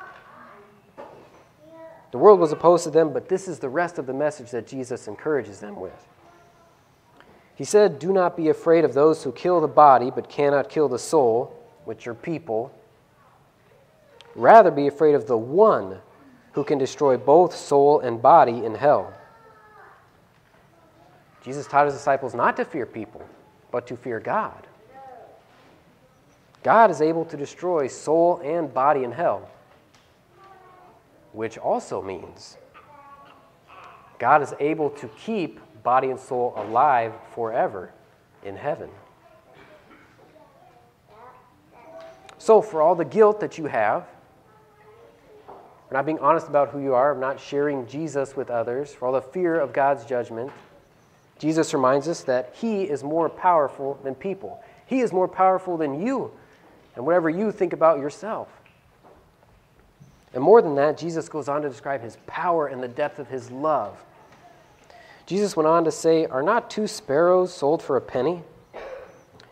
The 2.12 2.18
world 2.18 2.38
was 2.38 2.52
opposed 2.52 2.84
to 2.84 2.90
them, 2.90 3.12
but 3.12 3.28
this 3.28 3.48
is 3.48 3.58
the 3.58 3.70
rest 3.70 3.98
of 3.98 4.06
the 4.06 4.12
message 4.12 4.50
that 4.50 4.66
Jesus 4.66 5.08
encourages 5.08 5.60
them 5.60 5.80
with. 5.80 6.06
He 7.54 7.64
said, 7.64 7.98
Do 7.98 8.12
not 8.12 8.36
be 8.36 8.48
afraid 8.48 8.84
of 8.84 8.94
those 8.94 9.24
who 9.24 9.32
kill 9.32 9.60
the 9.60 9.68
body 9.68 10.10
but 10.10 10.28
cannot 10.28 10.68
kill 10.68 10.88
the 10.88 10.98
soul, 10.98 11.58
which 11.84 12.06
are 12.06 12.14
people. 12.14 12.72
Rather, 14.34 14.70
be 14.70 14.86
afraid 14.86 15.14
of 15.14 15.26
the 15.26 15.36
one 15.36 16.00
who 16.52 16.64
can 16.64 16.78
destroy 16.78 17.16
both 17.16 17.54
soul 17.54 18.00
and 18.00 18.20
body 18.20 18.64
in 18.64 18.74
hell. 18.74 19.12
Jesus 21.42 21.66
taught 21.66 21.86
his 21.86 21.94
disciples 21.94 22.34
not 22.34 22.56
to 22.56 22.64
fear 22.64 22.86
people, 22.86 23.26
but 23.70 23.86
to 23.88 23.96
fear 23.96 24.20
God. 24.20 24.66
God 26.62 26.90
is 26.90 27.00
able 27.00 27.24
to 27.24 27.36
destroy 27.36 27.88
soul 27.88 28.40
and 28.44 28.72
body 28.72 29.02
in 29.02 29.10
hell, 29.10 29.50
which 31.32 31.58
also 31.58 32.00
means 32.00 32.56
God 34.18 34.42
is 34.42 34.54
able 34.60 34.90
to 34.90 35.08
keep 35.08 35.58
body 35.82 36.10
and 36.10 36.20
soul 36.20 36.54
alive 36.56 37.12
forever 37.34 37.92
in 38.44 38.56
heaven. 38.56 38.88
So, 42.38 42.60
for 42.60 42.82
all 42.82 42.94
the 42.94 43.04
guilt 43.04 43.40
that 43.40 43.58
you 43.58 43.66
have, 43.66 44.06
for 45.92 45.98
not 45.98 46.06
being 46.06 46.20
honest 46.20 46.48
about 46.48 46.70
who 46.70 46.78
you 46.78 46.94
are, 46.94 47.14
not 47.14 47.38
sharing 47.38 47.86
Jesus 47.86 48.34
with 48.34 48.48
others, 48.48 48.94
for 48.94 49.08
all 49.08 49.12
the 49.12 49.20
fear 49.20 49.60
of 49.60 49.74
God's 49.74 50.06
judgment, 50.06 50.50
Jesus 51.38 51.74
reminds 51.74 52.08
us 52.08 52.22
that 52.22 52.54
He 52.58 52.84
is 52.84 53.04
more 53.04 53.28
powerful 53.28 54.00
than 54.02 54.14
people. 54.14 54.64
He 54.86 55.00
is 55.00 55.12
more 55.12 55.28
powerful 55.28 55.76
than 55.76 56.00
you 56.00 56.30
and 56.96 57.04
whatever 57.04 57.28
you 57.28 57.52
think 57.52 57.74
about 57.74 57.98
yourself. 57.98 58.48
And 60.32 60.42
more 60.42 60.62
than 60.62 60.76
that, 60.76 60.96
Jesus 60.96 61.28
goes 61.28 61.46
on 61.46 61.60
to 61.60 61.68
describe 61.68 62.00
His 62.00 62.16
power 62.26 62.68
and 62.68 62.82
the 62.82 62.88
depth 62.88 63.18
of 63.18 63.28
His 63.28 63.50
love. 63.50 64.02
Jesus 65.26 65.58
went 65.58 65.66
on 65.66 65.84
to 65.84 65.92
say, 65.92 66.24
Are 66.24 66.42
not 66.42 66.70
two 66.70 66.86
sparrows 66.86 67.52
sold 67.52 67.82
for 67.82 67.98
a 67.98 68.00
penny? 68.00 68.40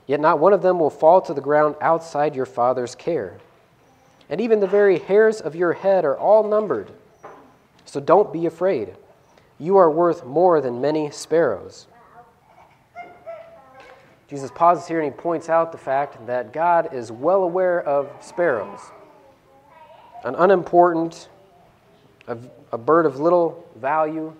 Yet 0.07 0.21
not 0.21 0.39
one 0.39 0.55
of 0.55 0.63
them 0.63 0.79
will 0.79 0.89
fall 0.89 1.21
to 1.21 1.35
the 1.35 1.43
ground 1.43 1.75
outside 1.83 2.35
your 2.35 2.47
Father's 2.47 2.95
care 2.95 3.37
and 4.31 4.41
even 4.41 4.61
the 4.61 4.67
very 4.67 5.01
hairs 5.01 5.41
of 5.41 5.57
your 5.57 5.73
head 5.73 6.05
are 6.05 6.17
all 6.17 6.49
numbered. 6.49 6.91
So 7.85 7.99
don't 7.99 8.33
be 8.33 8.47
afraid. 8.47 8.95
You 9.59 9.77
are 9.77 9.91
worth 9.91 10.25
more 10.25 10.61
than 10.61 10.81
many 10.81 11.11
sparrows. 11.11 11.89
Jesus 14.29 14.53
pauses 14.55 14.87
here 14.87 15.01
and 15.01 15.13
he 15.13 15.21
points 15.21 15.49
out 15.49 15.73
the 15.73 15.79
fact 15.79 16.25
that 16.29 16.53
God 16.53 16.95
is 16.95 17.11
well 17.11 17.43
aware 17.43 17.83
of 17.83 18.09
sparrows, 18.21 18.79
an 20.25 20.37
unimportant, 20.37 21.29
a, 22.29 22.39
a 22.71 22.79
bird 22.79 23.07
of 23.07 23.19
little 23.19 23.69
value, 23.75 24.33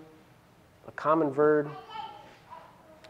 a 0.87 0.91
common 0.91 1.31
bird. 1.31 1.69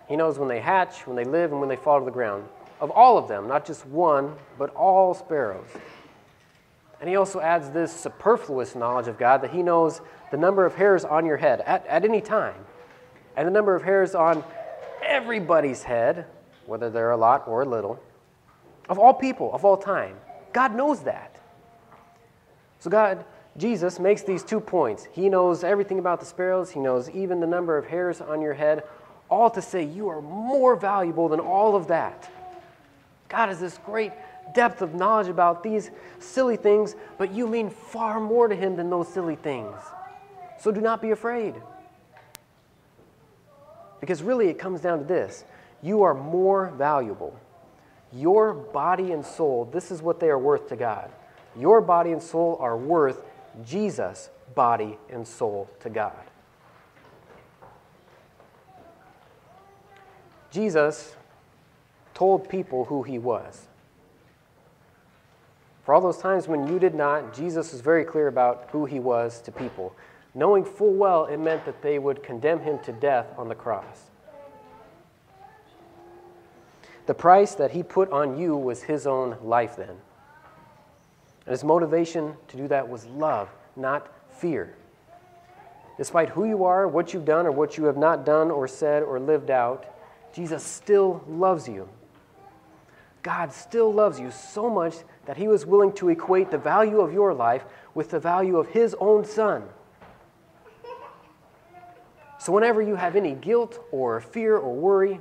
He 0.10 0.16
knows 0.16 0.40
when 0.40 0.50
they 0.50 0.60
hatch, 0.60 1.06
when 1.06 1.16
they 1.16 1.24
live, 1.24 1.52
and 1.52 1.60
when 1.60 1.70
they 1.70 1.76
fall 1.76 2.00
to 2.00 2.06
the 2.06 2.12
ground. 2.12 2.46
Of 2.80 2.90
all 2.90 3.20
of 3.20 3.28
them, 3.28 3.48
not 3.48 3.64
just 3.64 3.86
one, 3.86 4.34
but 4.58 4.74
all 4.74 5.14
sparrows. 5.14 5.68
And 7.02 7.10
he 7.10 7.16
also 7.16 7.42
adds 7.42 7.72
this 7.72 7.92
superfluous 7.92 8.76
knowledge 8.76 9.08
of 9.08 9.18
God 9.18 9.42
that 9.42 9.50
he 9.50 9.64
knows 9.64 10.02
the 10.30 10.38
number 10.38 10.66
of 10.66 10.76
hairs 10.76 11.04
on 11.04 11.26
your 11.26 11.38
head 11.38 11.62
at, 11.62 11.86
at 11.88 12.06
any 12.06 12.22
time, 12.22 12.64
and 13.36 13.48
the 13.48 13.52
number 13.52 13.76
of 13.76 13.82
hairs 13.82 14.14
on 14.14 14.44
everybody's 15.04 15.82
head, 15.82 16.28
whether 16.68 16.92
they're 16.92 17.12
a 17.12 17.18
lot 17.18 17.48
or 17.48 17.64
a 17.64 17.66
little, 17.66 18.00
of 18.88 19.00
all 19.00 19.16
people, 19.16 19.52
of 19.52 19.66
all 19.66 19.78
time. 19.78 20.16
God 20.54 20.76
knows 20.76 21.02
that. 21.02 21.36
So, 22.80 22.92
God, 22.92 23.26
Jesus 23.58 24.00
makes 24.00 24.22
these 24.22 24.44
two 24.44 24.60
points. 24.60 25.08
He 25.12 25.28
knows 25.28 25.64
everything 25.64 25.98
about 25.98 26.20
the 26.20 26.26
sparrows, 26.28 26.70
He 26.70 26.80
knows 26.80 27.10
even 27.10 27.40
the 27.40 27.48
number 27.48 27.78
of 27.78 27.88
hairs 27.88 28.22
on 28.22 28.42
your 28.42 28.54
head, 28.54 28.84
all 29.28 29.50
to 29.50 29.62
say 29.62 29.84
you 29.84 30.08
are 30.10 30.22
more 30.22 30.76
valuable 30.76 31.30
than 31.30 31.40
all 31.40 31.76
of 31.76 31.88
that. 31.88 32.30
God 33.28 33.50
is 33.50 33.60
this 33.60 33.80
great 33.86 34.12
depth 34.54 34.82
of 34.82 34.94
knowledge 34.94 35.28
about 35.28 35.64
these 35.64 35.92
silly 36.20 36.58
things, 36.58 36.96
but 37.18 37.32
you 37.32 37.48
mean 37.48 37.70
far 37.70 38.20
more 38.20 38.48
to 38.48 38.56
him 38.56 38.76
than 38.76 38.90
those 38.90 39.08
silly 39.08 39.36
things. 39.36 39.78
So 40.60 40.72
do 40.72 40.82
not 40.82 41.02
be 41.02 41.12
afraid. 41.12 41.56
Because 44.00 44.22
really, 44.24 44.50
it 44.50 44.60
comes 44.60 44.82
down 44.82 45.00
to 45.00 45.06
this 45.06 45.46
you 45.82 46.04
are 46.04 46.14
more 46.14 46.72
valuable. 46.78 47.40
Your 48.14 48.54
body 48.54 49.14
and 49.14 49.26
soul, 49.26 49.66
this 49.72 49.90
is 49.90 50.02
what 50.02 50.20
they 50.20 50.30
are 50.30 50.38
worth 50.38 50.68
to 50.70 50.76
God. 50.76 51.10
Your 51.58 51.82
body 51.82 52.12
and 52.12 52.22
soul 52.22 52.58
are 52.60 52.78
worth 52.78 53.24
Jesus' 53.66 54.30
body 54.54 54.98
and 55.10 55.28
soul 55.28 55.70
to 55.80 55.90
God. 55.90 56.14
Jesus 60.52 61.16
told 62.14 62.50
people 62.50 62.86
who 62.86 63.04
he 63.04 63.18
was. 63.18 63.68
For 65.92 65.96
all 65.96 66.00
those 66.00 66.20
times 66.20 66.48
when 66.48 66.70
you 66.70 66.80
did 66.80 66.96
not, 66.96 67.34
Jesus 67.34 67.74
was 67.74 67.82
very 67.82 68.06
clear 68.06 68.30
about 68.30 68.70
who 68.72 68.86
he 68.86 69.02
was 69.02 69.42
to 69.42 69.52
people, 69.52 69.94
knowing 70.34 70.64
full 70.64 70.94
well 70.94 71.26
it 71.26 71.36
meant 71.36 71.66
that 71.66 71.82
they 71.82 72.00
would 72.00 72.24
condemn 72.24 72.62
him 72.62 72.80
to 72.84 72.94
death 72.94 73.28
on 73.38 73.50
the 73.50 73.56
cross. 73.56 74.04
The 77.08 77.14
price 77.14 77.56
that 77.56 77.72
he 77.72 77.84
put 77.84 78.10
on 78.10 78.40
you 78.40 78.56
was 78.56 78.84
his 78.84 79.06
own 79.06 79.36
life 79.44 79.76
then. 79.76 79.90
And 79.90 81.52
his 81.52 81.66
motivation 81.66 82.36
to 82.48 82.56
do 82.56 82.70
that 82.70 82.88
was 82.88 83.06
love, 83.08 83.50
not 83.76 84.08
fear. 84.30 84.74
Despite 85.98 86.30
who 86.30 86.46
you 86.46 86.64
are, 86.64 86.88
what 86.88 87.14
you've 87.14 87.26
done, 87.26 87.46
or 87.46 87.52
what 87.52 87.78
you 87.78 87.84
have 87.84 87.98
not 87.98 88.26
done, 88.26 88.50
or 88.50 88.66
said, 88.66 89.04
or 89.04 89.20
lived 89.20 89.52
out, 89.52 89.94
Jesus 90.34 90.64
still 90.64 91.22
loves 91.28 91.68
you. 91.68 91.90
God 93.24 93.52
still 93.52 93.94
loves 93.94 94.22
you 94.22 94.32
so 94.32 94.70
much 94.70 94.96
that 95.26 95.38
he 95.38 95.48
was 95.48 95.66
willing 95.66 95.94
to 95.94 96.10
equate 96.10 96.52
the 96.52 96.58
value 96.58 97.00
of 97.00 97.14
your 97.14 97.34
life 97.34 97.64
with 97.94 98.10
the 98.10 98.20
value 98.20 98.58
of 98.58 98.68
his 98.68 98.96
own 99.00 99.24
son. 99.26 99.64
So, 102.40 102.52
whenever 102.52 102.82
you 102.82 102.96
have 102.96 103.16
any 103.16 103.36
guilt 103.36 103.80
or 103.92 104.20
fear 104.20 104.58
or 104.58 104.74
worry 104.74 105.20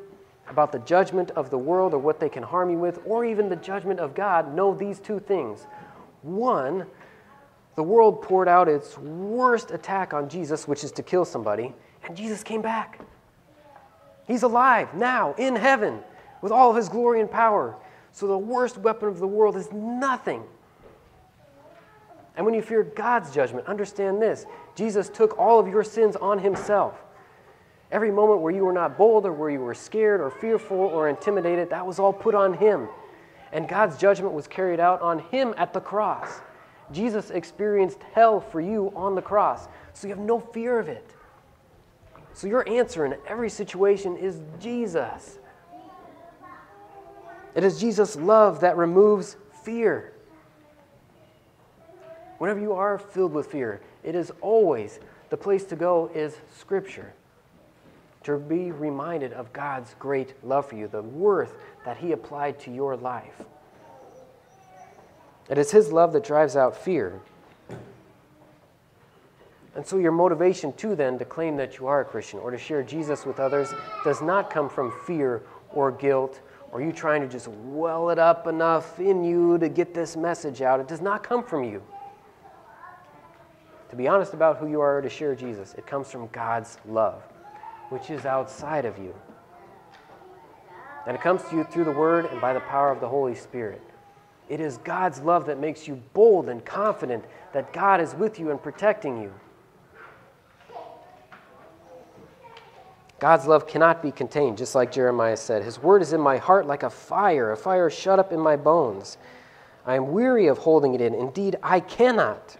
about 0.48 0.72
the 0.72 0.78
judgment 0.80 1.30
of 1.32 1.50
the 1.50 1.58
world 1.58 1.92
or 1.92 1.98
what 1.98 2.18
they 2.18 2.28
can 2.28 2.42
harm 2.42 2.70
you 2.70 2.78
with, 2.78 2.98
or 3.04 3.24
even 3.24 3.48
the 3.48 3.56
judgment 3.56 4.00
of 4.00 4.14
God, 4.14 4.54
know 4.54 4.74
these 4.74 4.98
two 4.98 5.20
things. 5.20 5.66
One, 6.22 6.86
the 7.76 7.82
world 7.82 8.22
poured 8.22 8.48
out 8.48 8.68
its 8.68 8.98
worst 8.98 9.70
attack 9.70 10.12
on 10.12 10.28
Jesus, 10.28 10.66
which 10.66 10.82
is 10.82 10.92
to 10.92 11.02
kill 11.02 11.24
somebody, 11.24 11.72
and 12.04 12.16
Jesus 12.16 12.42
came 12.42 12.62
back. 12.62 13.00
He's 14.26 14.42
alive 14.42 14.94
now 14.94 15.34
in 15.38 15.56
heaven 15.56 16.00
with 16.42 16.52
all 16.52 16.70
of 16.70 16.76
his 16.76 16.88
glory 16.88 17.20
and 17.20 17.30
power. 17.30 17.76
So 18.12 18.26
the 18.26 18.38
worst 18.38 18.78
weapon 18.78 19.08
of 19.08 19.18
the 19.18 19.26
world 19.26 19.56
is 19.56 19.70
nothing. 19.72 20.42
And 22.36 22.46
when 22.46 22.54
you 22.54 22.62
fear 22.62 22.82
God's 22.82 23.32
judgment, 23.32 23.66
understand 23.66 24.20
this 24.20 24.46
Jesus 24.74 25.08
took 25.08 25.38
all 25.38 25.58
of 25.58 25.68
your 25.68 25.84
sins 25.84 26.16
on 26.16 26.38
himself. 26.38 26.94
Every 27.92 28.10
moment 28.10 28.40
where 28.40 28.52
you 28.52 28.64
were 28.64 28.72
not 28.72 28.96
bold 28.96 29.26
or 29.26 29.32
where 29.32 29.50
you 29.50 29.60
were 29.60 29.74
scared 29.74 30.20
or 30.20 30.30
fearful 30.30 30.76
or 30.76 31.08
intimidated, 31.08 31.70
that 31.70 31.86
was 31.86 31.98
all 31.98 32.12
put 32.12 32.34
on 32.34 32.54
him. 32.54 32.88
And 33.52 33.68
God's 33.68 33.96
judgment 33.96 34.32
was 34.32 34.46
carried 34.46 34.78
out 34.78 35.02
on 35.02 35.18
him 35.18 35.54
at 35.56 35.72
the 35.72 35.80
cross. 35.80 36.40
Jesus 36.92 37.30
experienced 37.30 37.98
hell 38.14 38.40
for 38.40 38.60
you 38.60 38.92
on 38.94 39.16
the 39.16 39.22
cross, 39.22 39.66
so 39.92 40.06
you 40.06 40.14
have 40.14 40.22
no 40.24 40.38
fear 40.38 40.78
of 40.78 40.88
it. 40.88 41.14
So 42.32 42.46
your 42.46 42.68
answer 42.68 43.04
in 43.04 43.16
every 43.26 43.50
situation 43.50 44.16
is 44.16 44.40
Jesus. 44.60 45.39
It 47.54 47.64
is 47.64 47.80
Jesus' 47.80 48.16
love 48.16 48.60
that 48.60 48.76
removes 48.76 49.36
fear. 49.64 50.12
Whenever 52.38 52.60
you 52.60 52.72
are 52.72 52.98
filled 52.98 53.32
with 53.32 53.46
fear, 53.46 53.80
it 54.02 54.14
is 54.14 54.32
always 54.40 54.98
the 55.28 55.36
place 55.36 55.64
to 55.64 55.76
go 55.76 56.10
is 56.14 56.38
Scripture. 56.56 57.12
To 58.24 58.38
be 58.38 58.70
reminded 58.70 59.32
of 59.32 59.52
God's 59.52 59.94
great 59.98 60.34
love 60.44 60.66
for 60.66 60.76
you, 60.76 60.88
the 60.88 61.02
worth 61.02 61.56
that 61.84 61.96
He 61.96 62.12
applied 62.12 62.58
to 62.60 62.70
your 62.70 62.96
life. 62.96 63.44
It 65.48 65.58
is 65.58 65.70
His 65.70 65.90
love 65.92 66.12
that 66.12 66.24
drives 66.24 66.56
out 66.56 66.76
fear. 66.76 67.20
And 69.74 69.86
so, 69.86 69.98
your 69.98 70.12
motivation 70.12 70.72
to 70.74 70.96
then 70.96 71.18
to 71.18 71.24
claim 71.24 71.56
that 71.56 71.78
you 71.78 71.86
are 71.86 72.00
a 72.00 72.04
Christian 72.04 72.40
or 72.40 72.50
to 72.50 72.58
share 72.58 72.82
Jesus 72.82 73.24
with 73.24 73.38
others 73.38 73.72
does 74.04 74.20
not 74.20 74.50
come 74.50 74.68
from 74.68 74.92
fear 75.06 75.42
or 75.72 75.92
guilt 75.92 76.40
or 76.72 76.80
you 76.80 76.92
trying 76.92 77.20
to 77.20 77.28
just 77.28 77.48
well 77.48 78.10
it 78.10 78.18
up 78.18 78.46
enough 78.46 79.00
in 79.00 79.24
you 79.24 79.58
to 79.58 79.68
get 79.68 79.92
this 79.92 80.16
message 80.16 80.62
out. 80.62 80.80
It 80.80 80.88
does 80.88 81.00
not 81.00 81.22
come 81.22 81.42
from 81.42 81.64
you. 81.64 81.82
To 83.90 83.96
be 83.96 84.06
honest 84.06 84.34
about 84.34 84.58
who 84.58 84.68
you 84.68 84.80
are 84.80 85.00
to 85.00 85.08
share 85.08 85.34
Jesus, 85.34 85.74
it 85.76 85.86
comes 85.86 86.10
from 86.10 86.28
God's 86.28 86.78
love, 86.86 87.22
which 87.88 88.08
is 88.10 88.24
outside 88.24 88.84
of 88.84 88.96
you. 88.98 89.14
And 91.06 91.16
it 91.16 91.22
comes 91.22 91.42
to 91.50 91.56
you 91.56 91.64
through 91.64 91.84
the 91.84 91.92
Word 91.92 92.26
and 92.26 92.40
by 92.40 92.52
the 92.52 92.60
power 92.60 92.92
of 92.92 93.00
the 93.00 93.08
Holy 93.08 93.34
Spirit. 93.34 93.82
It 94.48 94.60
is 94.60 94.78
God's 94.78 95.20
love 95.20 95.46
that 95.46 95.58
makes 95.58 95.88
you 95.88 96.00
bold 96.12 96.48
and 96.48 96.64
confident 96.64 97.24
that 97.52 97.72
God 97.72 98.00
is 98.00 98.14
with 98.14 98.38
you 98.38 98.50
and 98.50 98.62
protecting 98.62 99.20
you. 99.20 99.32
God's 103.20 103.46
love 103.46 103.66
cannot 103.66 104.02
be 104.02 104.10
contained, 104.10 104.56
just 104.56 104.74
like 104.74 104.90
Jeremiah 104.90 105.36
said. 105.36 105.62
His 105.62 105.78
word 105.78 106.00
is 106.00 106.14
in 106.14 106.20
my 106.20 106.38
heart 106.38 106.66
like 106.66 106.82
a 106.82 106.90
fire, 106.90 107.52
a 107.52 107.56
fire 107.56 107.90
shut 107.90 108.18
up 108.18 108.32
in 108.32 108.40
my 108.40 108.56
bones. 108.56 109.18
I 109.84 109.94
am 109.94 110.12
weary 110.12 110.46
of 110.46 110.56
holding 110.56 110.94
it 110.94 111.02
in. 111.02 111.14
Indeed, 111.14 111.56
I 111.62 111.80
cannot. 111.80 112.56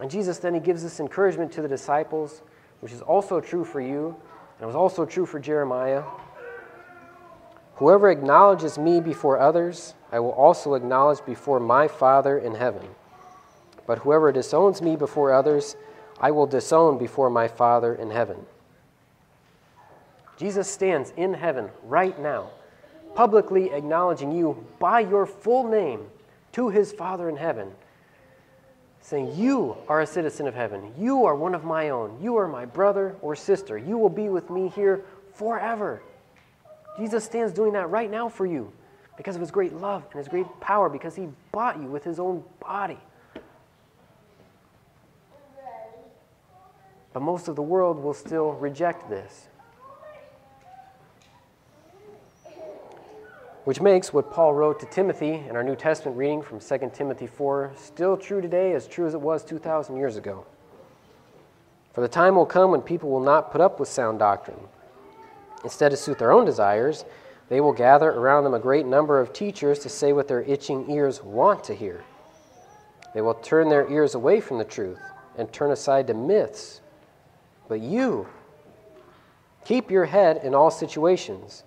And 0.00 0.10
Jesus 0.10 0.38
then 0.38 0.52
he 0.52 0.60
gives 0.60 0.82
this 0.82 1.00
encouragement 1.00 1.50
to 1.52 1.62
the 1.62 1.68
disciples, 1.68 2.42
which 2.80 2.92
is 2.92 3.00
also 3.00 3.40
true 3.40 3.64
for 3.64 3.80
you, 3.80 4.08
and 4.08 4.62
it 4.62 4.66
was 4.66 4.76
also 4.76 5.06
true 5.06 5.24
for 5.24 5.40
Jeremiah. 5.40 6.02
Whoever 7.76 8.10
acknowledges 8.10 8.78
me 8.78 9.00
before 9.00 9.40
others, 9.40 9.94
I 10.10 10.20
will 10.20 10.32
also 10.32 10.74
acknowledge 10.74 11.24
before 11.24 11.58
my 11.58 11.88
Father 11.88 12.38
in 12.38 12.54
heaven. 12.54 12.86
But 13.86 13.98
whoever 13.98 14.30
disowns 14.30 14.82
me 14.82 14.94
before 14.94 15.32
others, 15.32 15.74
I 16.22 16.30
will 16.30 16.46
disown 16.46 16.98
before 16.98 17.28
my 17.28 17.48
Father 17.48 17.92
in 17.92 18.10
heaven. 18.10 18.46
Jesus 20.36 20.68
stands 20.68 21.12
in 21.16 21.34
heaven 21.34 21.68
right 21.82 22.18
now, 22.18 22.50
publicly 23.16 23.72
acknowledging 23.72 24.32
you 24.32 24.64
by 24.78 25.00
your 25.00 25.26
full 25.26 25.68
name 25.68 26.06
to 26.52 26.68
his 26.68 26.92
Father 26.92 27.28
in 27.28 27.36
heaven, 27.36 27.72
saying, 29.00 29.34
You 29.34 29.76
are 29.88 30.00
a 30.00 30.06
citizen 30.06 30.46
of 30.46 30.54
heaven. 30.54 30.94
You 30.96 31.24
are 31.24 31.34
one 31.34 31.56
of 31.56 31.64
my 31.64 31.90
own. 31.90 32.16
You 32.22 32.36
are 32.36 32.48
my 32.48 32.66
brother 32.66 33.16
or 33.20 33.34
sister. 33.34 33.76
You 33.76 33.98
will 33.98 34.08
be 34.08 34.28
with 34.28 34.48
me 34.48 34.68
here 34.68 35.04
forever. 35.34 36.02
Jesus 36.98 37.24
stands 37.24 37.52
doing 37.52 37.72
that 37.72 37.90
right 37.90 38.10
now 38.10 38.28
for 38.28 38.46
you 38.46 38.72
because 39.16 39.34
of 39.34 39.40
his 39.40 39.50
great 39.50 39.72
love 39.74 40.04
and 40.12 40.18
his 40.18 40.28
great 40.28 40.46
power, 40.60 40.88
because 40.88 41.16
he 41.16 41.28
bought 41.50 41.78
you 41.78 41.86
with 41.86 42.04
his 42.04 42.20
own 42.20 42.44
body. 42.60 42.98
But 47.12 47.22
most 47.22 47.48
of 47.48 47.56
the 47.56 47.62
world 47.62 48.02
will 48.02 48.14
still 48.14 48.52
reject 48.52 49.08
this. 49.08 49.48
Which 53.64 53.80
makes 53.80 54.12
what 54.12 54.32
Paul 54.32 54.54
wrote 54.54 54.80
to 54.80 54.86
Timothy 54.86 55.34
in 55.34 55.54
our 55.54 55.62
New 55.62 55.76
Testament 55.76 56.16
reading 56.16 56.42
from 56.42 56.58
2 56.58 56.90
Timothy 56.92 57.26
4 57.28 57.72
still 57.76 58.16
true 58.16 58.40
today 58.40 58.72
as 58.72 58.88
true 58.88 59.06
as 59.06 59.14
it 59.14 59.20
was 59.20 59.44
2,000 59.44 59.96
years 59.96 60.16
ago. 60.16 60.44
For 61.92 62.00
the 62.00 62.08
time 62.08 62.34
will 62.34 62.46
come 62.46 62.70
when 62.70 62.80
people 62.80 63.10
will 63.10 63.20
not 63.20 63.52
put 63.52 63.60
up 63.60 63.78
with 63.78 63.88
sound 63.88 64.18
doctrine. 64.18 64.58
Instead, 65.62 65.90
to 65.90 65.96
suit 65.96 66.18
their 66.18 66.32
own 66.32 66.44
desires, 66.44 67.04
they 67.48 67.60
will 67.60 67.72
gather 67.72 68.10
around 68.10 68.44
them 68.44 68.54
a 68.54 68.58
great 68.58 68.86
number 68.86 69.20
of 69.20 69.32
teachers 69.32 69.78
to 69.80 69.88
say 69.88 70.12
what 70.12 70.26
their 70.26 70.42
itching 70.42 70.90
ears 70.90 71.22
want 71.22 71.62
to 71.64 71.74
hear. 71.74 72.02
They 73.14 73.20
will 73.20 73.34
turn 73.34 73.68
their 73.68 73.88
ears 73.88 74.14
away 74.14 74.40
from 74.40 74.58
the 74.58 74.64
truth 74.64 74.98
and 75.36 75.52
turn 75.52 75.70
aside 75.70 76.06
to 76.08 76.14
myths 76.14 76.80
but 77.68 77.80
you, 77.80 78.26
keep 79.64 79.90
your 79.90 80.04
head 80.04 80.40
in 80.42 80.54
all 80.54 80.70
situations, 80.70 81.64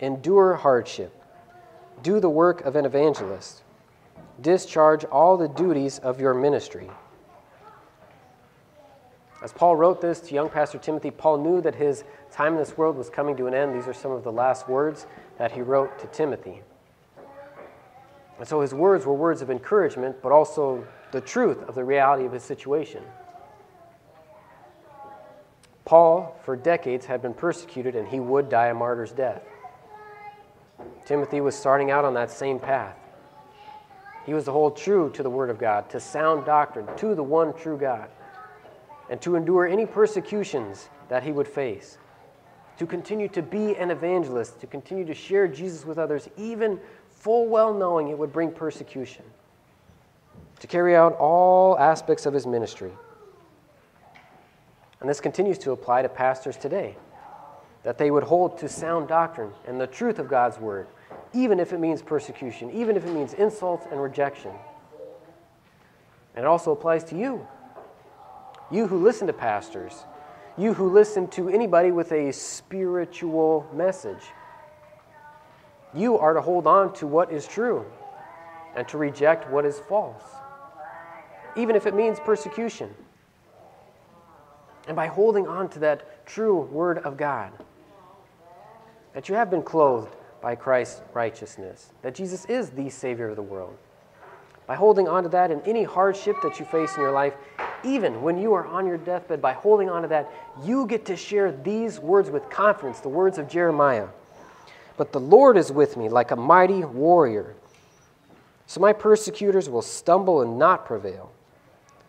endure 0.00 0.54
hardship, 0.54 1.12
do 2.02 2.20
the 2.20 2.30
work 2.30 2.62
of 2.62 2.76
an 2.76 2.84
evangelist, 2.84 3.62
discharge 4.40 5.04
all 5.04 5.36
the 5.36 5.48
duties 5.48 5.98
of 5.98 6.20
your 6.20 6.34
ministry. 6.34 6.88
As 9.42 9.52
Paul 9.52 9.76
wrote 9.76 10.00
this 10.00 10.20
to 10.20 10.34
young 10.34 10.48
Pastor 10.48 10.78
Timothy, 10.78 11.12
Paul 11.12 11.38
knew 11.38 11.60
that 11.60 11.76
his 11.76 12.02
time 12.32 12.54
in 12.54 12.58
this 12.58 12.76
world 12.76 12.96
was 12.96 13.08
coming 13.08 13.36
to 13.36 13.46
an 13.46 13.54
end. 13.54 13.74
These 13.74 13.86
are 13.86 13.94
some 13.94 14.10
of 14.10 14.24
the 14.24 14.32
last 14.32 14.68
words 14.68 15.06
that 15.38 15.52
he 15.52 15.60
wrote 15.60 15.98
to 16.00 16.08
Timothy. 16.08 16.62
And 18.38 18.46
so 18.46 18.60
his 18.60 18.74
words 18.74 19.06
were 19.06 19.14
words 19.14 19.42
of 19.42 19.50
encouragement, 19.50 20.16
but 20.22 20.32
also 20.32 20.84
the 21.12 21.20
truth 21.20 21.62
of 21.68 21.74
the 21.74 21.84
reality 21.84 22.24
of 22.24 22.32
his 22.32 22.42
situation. 22.42 23.02
Paul, 25.88 26.36
for 26.44 26.54
decades, 26.54 27.06
had 27.06 27.22
been 27.22 27.32
persecuted 27.32 27.96
and 27.96 28.06
he 28.06 28.20
would 28.20 28.50
die 28.50 28.66
a 28.66 28.74
martyr's 28.74 29.10
death. 29.10 29.40
Timothy 31.06 31.40
was 31.40 31.54
starting 31.54 31.90
out 31.90 32.04
on 32.04 32.12
that 32.12 32.30
same 32.30 32.58
path. 32.58 32.94
He 34.26 34.34
was 34.34 34.44
to 34.44 34.52
hold 34.52 34.76
true 34.76 35.10
to 35.14 35.22
the 35.22 35.30
Word 35.30 35.48
of 35.48 35.56
God, 35.56 35.88
to 35.88 35.98
sound 35.98 36.44
doctrine, 36.44 36.86
to 36.98 37.14
the 37.14 37.22
one 37.22 37.54
true 37.54 37.78
God, 37.78 38.10
and 39.08 39.18
to 39.22 39.34
endure 39.34 39.66
any 39.66 39.86
persecutions 39.86 40.90
that 41.08 41.22
he 41.22 41.32
would 41.32 41.48
face, 41.48 41.96
to 42.76 42.84
continue 42.84 43.28
to 43.28 43.40
be 43.40 43.74
an 43.74 43.90
evangelist, 43.90 44.60
to 44.60 44.66
continue 44.66 45.06
to 45.06 45.14
share 45.14 45.48
Jesus 45.48 45.86
with 45.86 45.96
others, 45.96 46.28
even 46.36 46.78
full 47.08 47.46
well 47.46 47.72
knowing 47.72 48.08
it 48.08 48.18
would 48.18 48.30
bring 48.30 48.50
persecution, 48.50 49.24
to 50.60 50.66
carry 50.66 50.94
out 50.94 51.16
all 51.18 51.78
aspects 51.78 52.26
of 52.26 52.34
his 52.34 52.46
ministry. 52.46 52.92
And 55.00 55.08
this 55.08 55.20
continues 55.20 55.58
to 55.58 55.72
apply 55.72 56.02
to 56.02 56.08
pastors 56.08 56.56
today 56.56 56.96
that 57.84 57.98
they 57.98 58.10
would 58.10 58.24
hold 58.24 58.58
to 58.58 58.68
sound 58.68 59.08
doctrine 59.08 59.50
and 59.66 59.80
the 59.80 59.86
truth 59.86 60.18
of 60.18 60.28
God's 60.28 60.58
word, 60.58 60.88
even 61.32 61.60
if 61.60 61.72
it 61.72 61.78
means 61.78 62.02
persecution, 62.02 62.70
even 62.72 62.96
if 62.96 63.04
it 63.04 63.12
means 63.12 63.34
insults 63.34 63.86
and 63.90 64.02
rejection. 64.02 64.50
And 66.34 66.44
it 66.44 66.48
also 66.48 66.72
applies 66.72 67.04
to 67.04 67.16
you. 67.16 67.46
You 68.70 68.86
who 68.86 68.98
listen 68.98 69.26
to 69.28 69.32
pastors, 69.32 70.04
you 70.58 70.74
who 70.74 70.92
listen 70.92 71.28
to 71.28 71.48
anybody 71.48 71.92
with 71.92 72.12
a 72.12 72.32
spiritual 72.32 73.66
message. 73.72 74.22
You 75.94 76.18
are 76.18 76.34
to 76.34 76.42
hold 76.42 76.66
on 76.66 76.92
to 76.94 77.06
what 77.06 77.32
is 77.32 77.46
true 77.46 77.86
and 78.76 78.86
to 78.88 78.98
reject 78.98 79.48
what 79.48 79.64
is 79.64 79.78
false, 79.78 80.24
even 81.56 81.76
if 81.76 81.86
it 81.86 81.94
means 81.94 82.18
persecution 82.20 82.94
and 84.88 84.96
by 84.96 85.06
holding 85.06 85.46
on 85.46 85.68
to 85.68 85.78
that 85.80 86.26
true 86.26 86.62
Word 86.62 86.98
of 86.98 87.16
God. 87.16 87.52
That 89.12 89.28
you 89.28 89.34
have 89.34 89.50
been 89.50 89.62
clothed 89.62 90.16
by 90.40 90.54
Christ's 90.54 91.02
righteousness, 91.14 91.92
that 92.02 92.14
Jesus 92.14 92.44
is 92.46 92.70
the 92.70 92.90
Savior 92.90 93.28
of 93.28 93.36
the 93.36 93.42
world. 93.42 93.76
By 94.66 94.74
holding 94.74 95.08
on 95.08 95.22
to 95.22 95.28
that 95.30 95.50
in 95.50 95.60
any 95.62 95.82
hardship 95.82 96.36
that 96.42 96.58
you 96.58 96.64
face 96.66 96.94
in 96.96 97.02
your 97.02 97.12
life, 97.12 97.34
even 97.84 98.20
when 98.22 98.38
you 98.38 98.52
are 98.52 98.66
on 98.66 98.86
your 98.86 98.98
deathbed, 98.98 99.40
by 99.40 99.52
holding 99.52 99.88
on 99.88 100.02
to 100.02 100.08
that, 100.08 100.30
you 100.62 100.86
get 100.86 101.06
to 101.06 101.16
share 101.16 101.52
these 101.52 101.98
words 101.98 102.28
with 102.30 102.50
confidence, 102.50 103.00
the 103.00 103.08
words 103.08 103.38
of 103.38 103.48
Jeremiah. 103.48 104.08
But 104.96 105.12
the 105.12 105.20
Lord 105.20 105.56
is 105.56 105.72
with 105.72 105.96
me 105.96 106.08
like 106.08 106.32
a 106.32 106.36
mighty 106.36 106.84
warrior. 106.84 107.54
So 108.66 108.80
my 108.80 108.92
persecutors 108.92 109.70
will 109.70 109.82
stumble 109.82 110.42
and 110.42 110.58
not 110.58 110.84
prevail. 110.84 111.32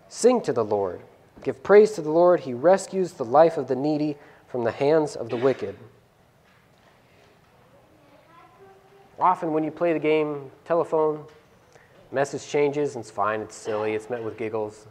Sing 0.10 0.42
to 0.42 0.52
the 0.52 0.65
Lord. 0.65 1.02
Give 1.43 1.62
praise 1.63 1.91
to 1.93 2.02
the 2.02 2.12
Lord. 2.12 2.41
He 2.41 2.54
rescues 2.54 3.13
the 3.13 3.25
life 3.25 3.58
of 3.58 3.67
the 3.67 3.75
needy 3.75 4.17
from 4.47 4.63
the 4.63 4.71
hands 4.71 5.15
of 5.15 5.30
the 5.30 5.38
wicked. 5.38 5.78
Often, 9.19 9.54
when 9.54 9.63
you 9.63 9.71
play 9.71 9.93
the 9.93 9.99
game 9.99 10.49
telephone, 10.65 11.25
message 12.12 12.47
changes 12.47 12.95
and 12.95 13.04
it's 13.04 13.12
fine, 13.12 13.41
it's 13.41 13.56
silly, 13.56 13.93
it's 13.93 14.10
met 14.10 14.23
with 14.23 14.38
giggles. 14.38 14.88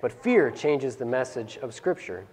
But 0.00 0.12
fear 0.12 0.50
changes 0.50 0.96
the 0.96 1.04
message 1.04 1.58
of 1.58 1.74
Scripture. 1.74 2.26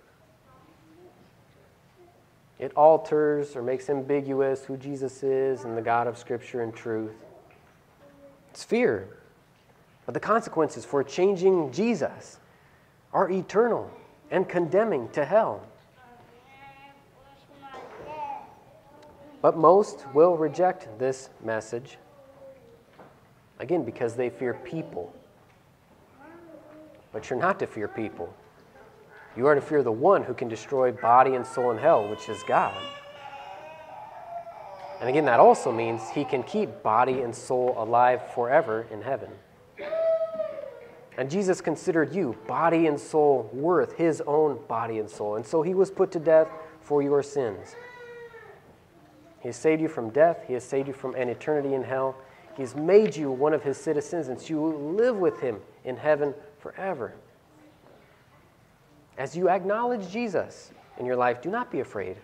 It 2.60 2.72
alters 2.76 3.56
or 3.56 3.62
makes 3.62 3.90
ambiguous 3.90 4.64
who 4.64 4.78
Jesus 4.78 5.22
is 5.22 5.64
and 5.64 5.78
the 5.78 5.82
God 5.82 6.08
of 6.08 6.18
Scripture 6.18 6.62
and 6.62 6.74
truth. 6.74 7.12
It's 8.52 8.64
fear. 8.64 9.08
But 10.06 10.14
the 10.14 10.20
consequences 10.20 10.86
for 10.86 11.04
changing 11.04 11.72
Jesus 11.72 12.40
are 13.14 13.30
eternal 13.30 13.90
and 14.32 14.48
condemning 14.48 15.10
to 15.10 15.26
hell. 15.26 15.62
But 19.42 19.58
most 19.58 20.06
will 20.14 20.36
reject 20.36 21.00
this 21.00 21.30
message, 21.44 21.98
again, 23.60 23.84
because 23.84 24.16
they 24.16 24.30
fear 24.30 24.54
people. 24.54 25.14
But 27.12 27.30
you're 27.30 27.40
not 27.40 27.60
to 27.60 27.68
fear 27.68 27.88
people. 27.88 28.34
You 29.36 29.46
are 29.48 29.56
to 29.56 29.62
fear 29.62 29.84
the 29.84 29.92
one 29.92 30.24
who 30.24 30.34
can 30.34 30.48
destroy 30.48 30.92
body 30.92 31.36
and 31.36 31.46
soul 31.46 31.72
in 31.72 31.78
hell, 31.78 32.08
which 32.10 32.28
is 32.28 32.42
God. 32.48 32.76
And 35.00 35.08
again, 35.08 35.26
that 35.26 35.40
also 35.40 35.72
means 35.72 36.10
he 36.10 36.26
can 36.26 36.42
keep 36.42 36.82
body 36.82 37.22
and 37.22 37.36
soul 37.36 37.76
alive 37.78 38.34
forever 38.34 38.88
in 38.92 39.04
heaven. 39.04 39.30
And 41.18 41.32
Jesus 41.32 41.62
considered 41.62 42.14
you, 42.14 42.38
body 42.48 42.86
and 42.86 43.00
soul, 43.00 43.50
worth 43.52 43.94
his 43.94 44.22
own 44.28 44.60
body 44.68 45.00
and 45.00 45.10
soul. 45.10 45.36
And 45.36 45.46
so 45.46 45.64
he 45.64 45.74
was 45.74 45.90
put 45.90 46.12
to 46.12 46.20
death 46.20 46.48
for 46.80 47.02
your 47.02 47.24
sins. 47.24 47.76
He 49.40 49.50
has 49.50 49.56
saved 49.56 49.82
you 49.82 49.88
from 49.88 50.12
death, 50.12 50.44
he 50.48 50.54
has 50.54 50.64
saved 50.64 50.88
you 50.88 50.94
from 50.94 51.16
an 51.16 51.30
eternity 51.30 51.74
in 51.74 51.84
hell. 51.84 52.16
He 52.56 52.64
has 52.64 52.76
made 52.76 53.16
you 53.16 53.32
one 53.32 53.54
of 53.54 53.64
his 53.64 53.78
citizens, 53.78 54.30
and 54.30 54.40
so 54.40 54.48
you 54.48 54.62
will 54.62 54.94
live 54.94 55.18
with 55.18 55.40
him 55.40 55.60
in 55.86 55.96
heaven 55.96 56.34
forever. 56.60 57.14
As 59.18 59.36
you 59.36 59.50
acknowledge 59.50 60.10
Jesus 60.12 60.72
in 60.98 61.06
your 61.06 61.16
life, 61.16 61.42
do 61.42 61.50
not 61.50 61.72
be 61.72 61.80
afraid. 61.80 62.18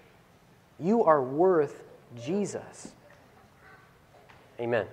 You 0.80 1.04
are 1.04 1.22
worth 1.22 1.84
Jesus. 2.20 2.94
Amen. 4.60 4.88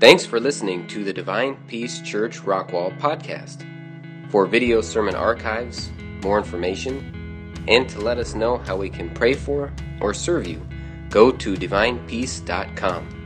Thanks 0.00 0.24
for 0.24 0.40
listening 0.40 0.86
to 0.86 1.04
the 1.04 1.12
Divine 1.12 1.58
Peace 1.66 2.00
Church 2.00 2.40
Rockwall 2.40 2.98
podcast. 2.98 3.66
For 4.30 4.46
video 4.46 4.80
sermon 4.80 5.14
archives, 5.14 5.90
more 6.22 6.38
information, 6.38 7.54
and 7.68 7.86
to 7.90 8.00
let 8.00 8.16
us 8.16 8.34
know 8.34 8.56
how 8.56 8.78
we 8.78 8.88
can 8.88 9.10
pray 9.10 9.34
for 9.34 9.70
or 10.00 10.14
serve 10.14 10.46
you, 10.46 10.66
go 11.10 11.30
to 11.30 11.54
divinepeace.com. 11.54 13.19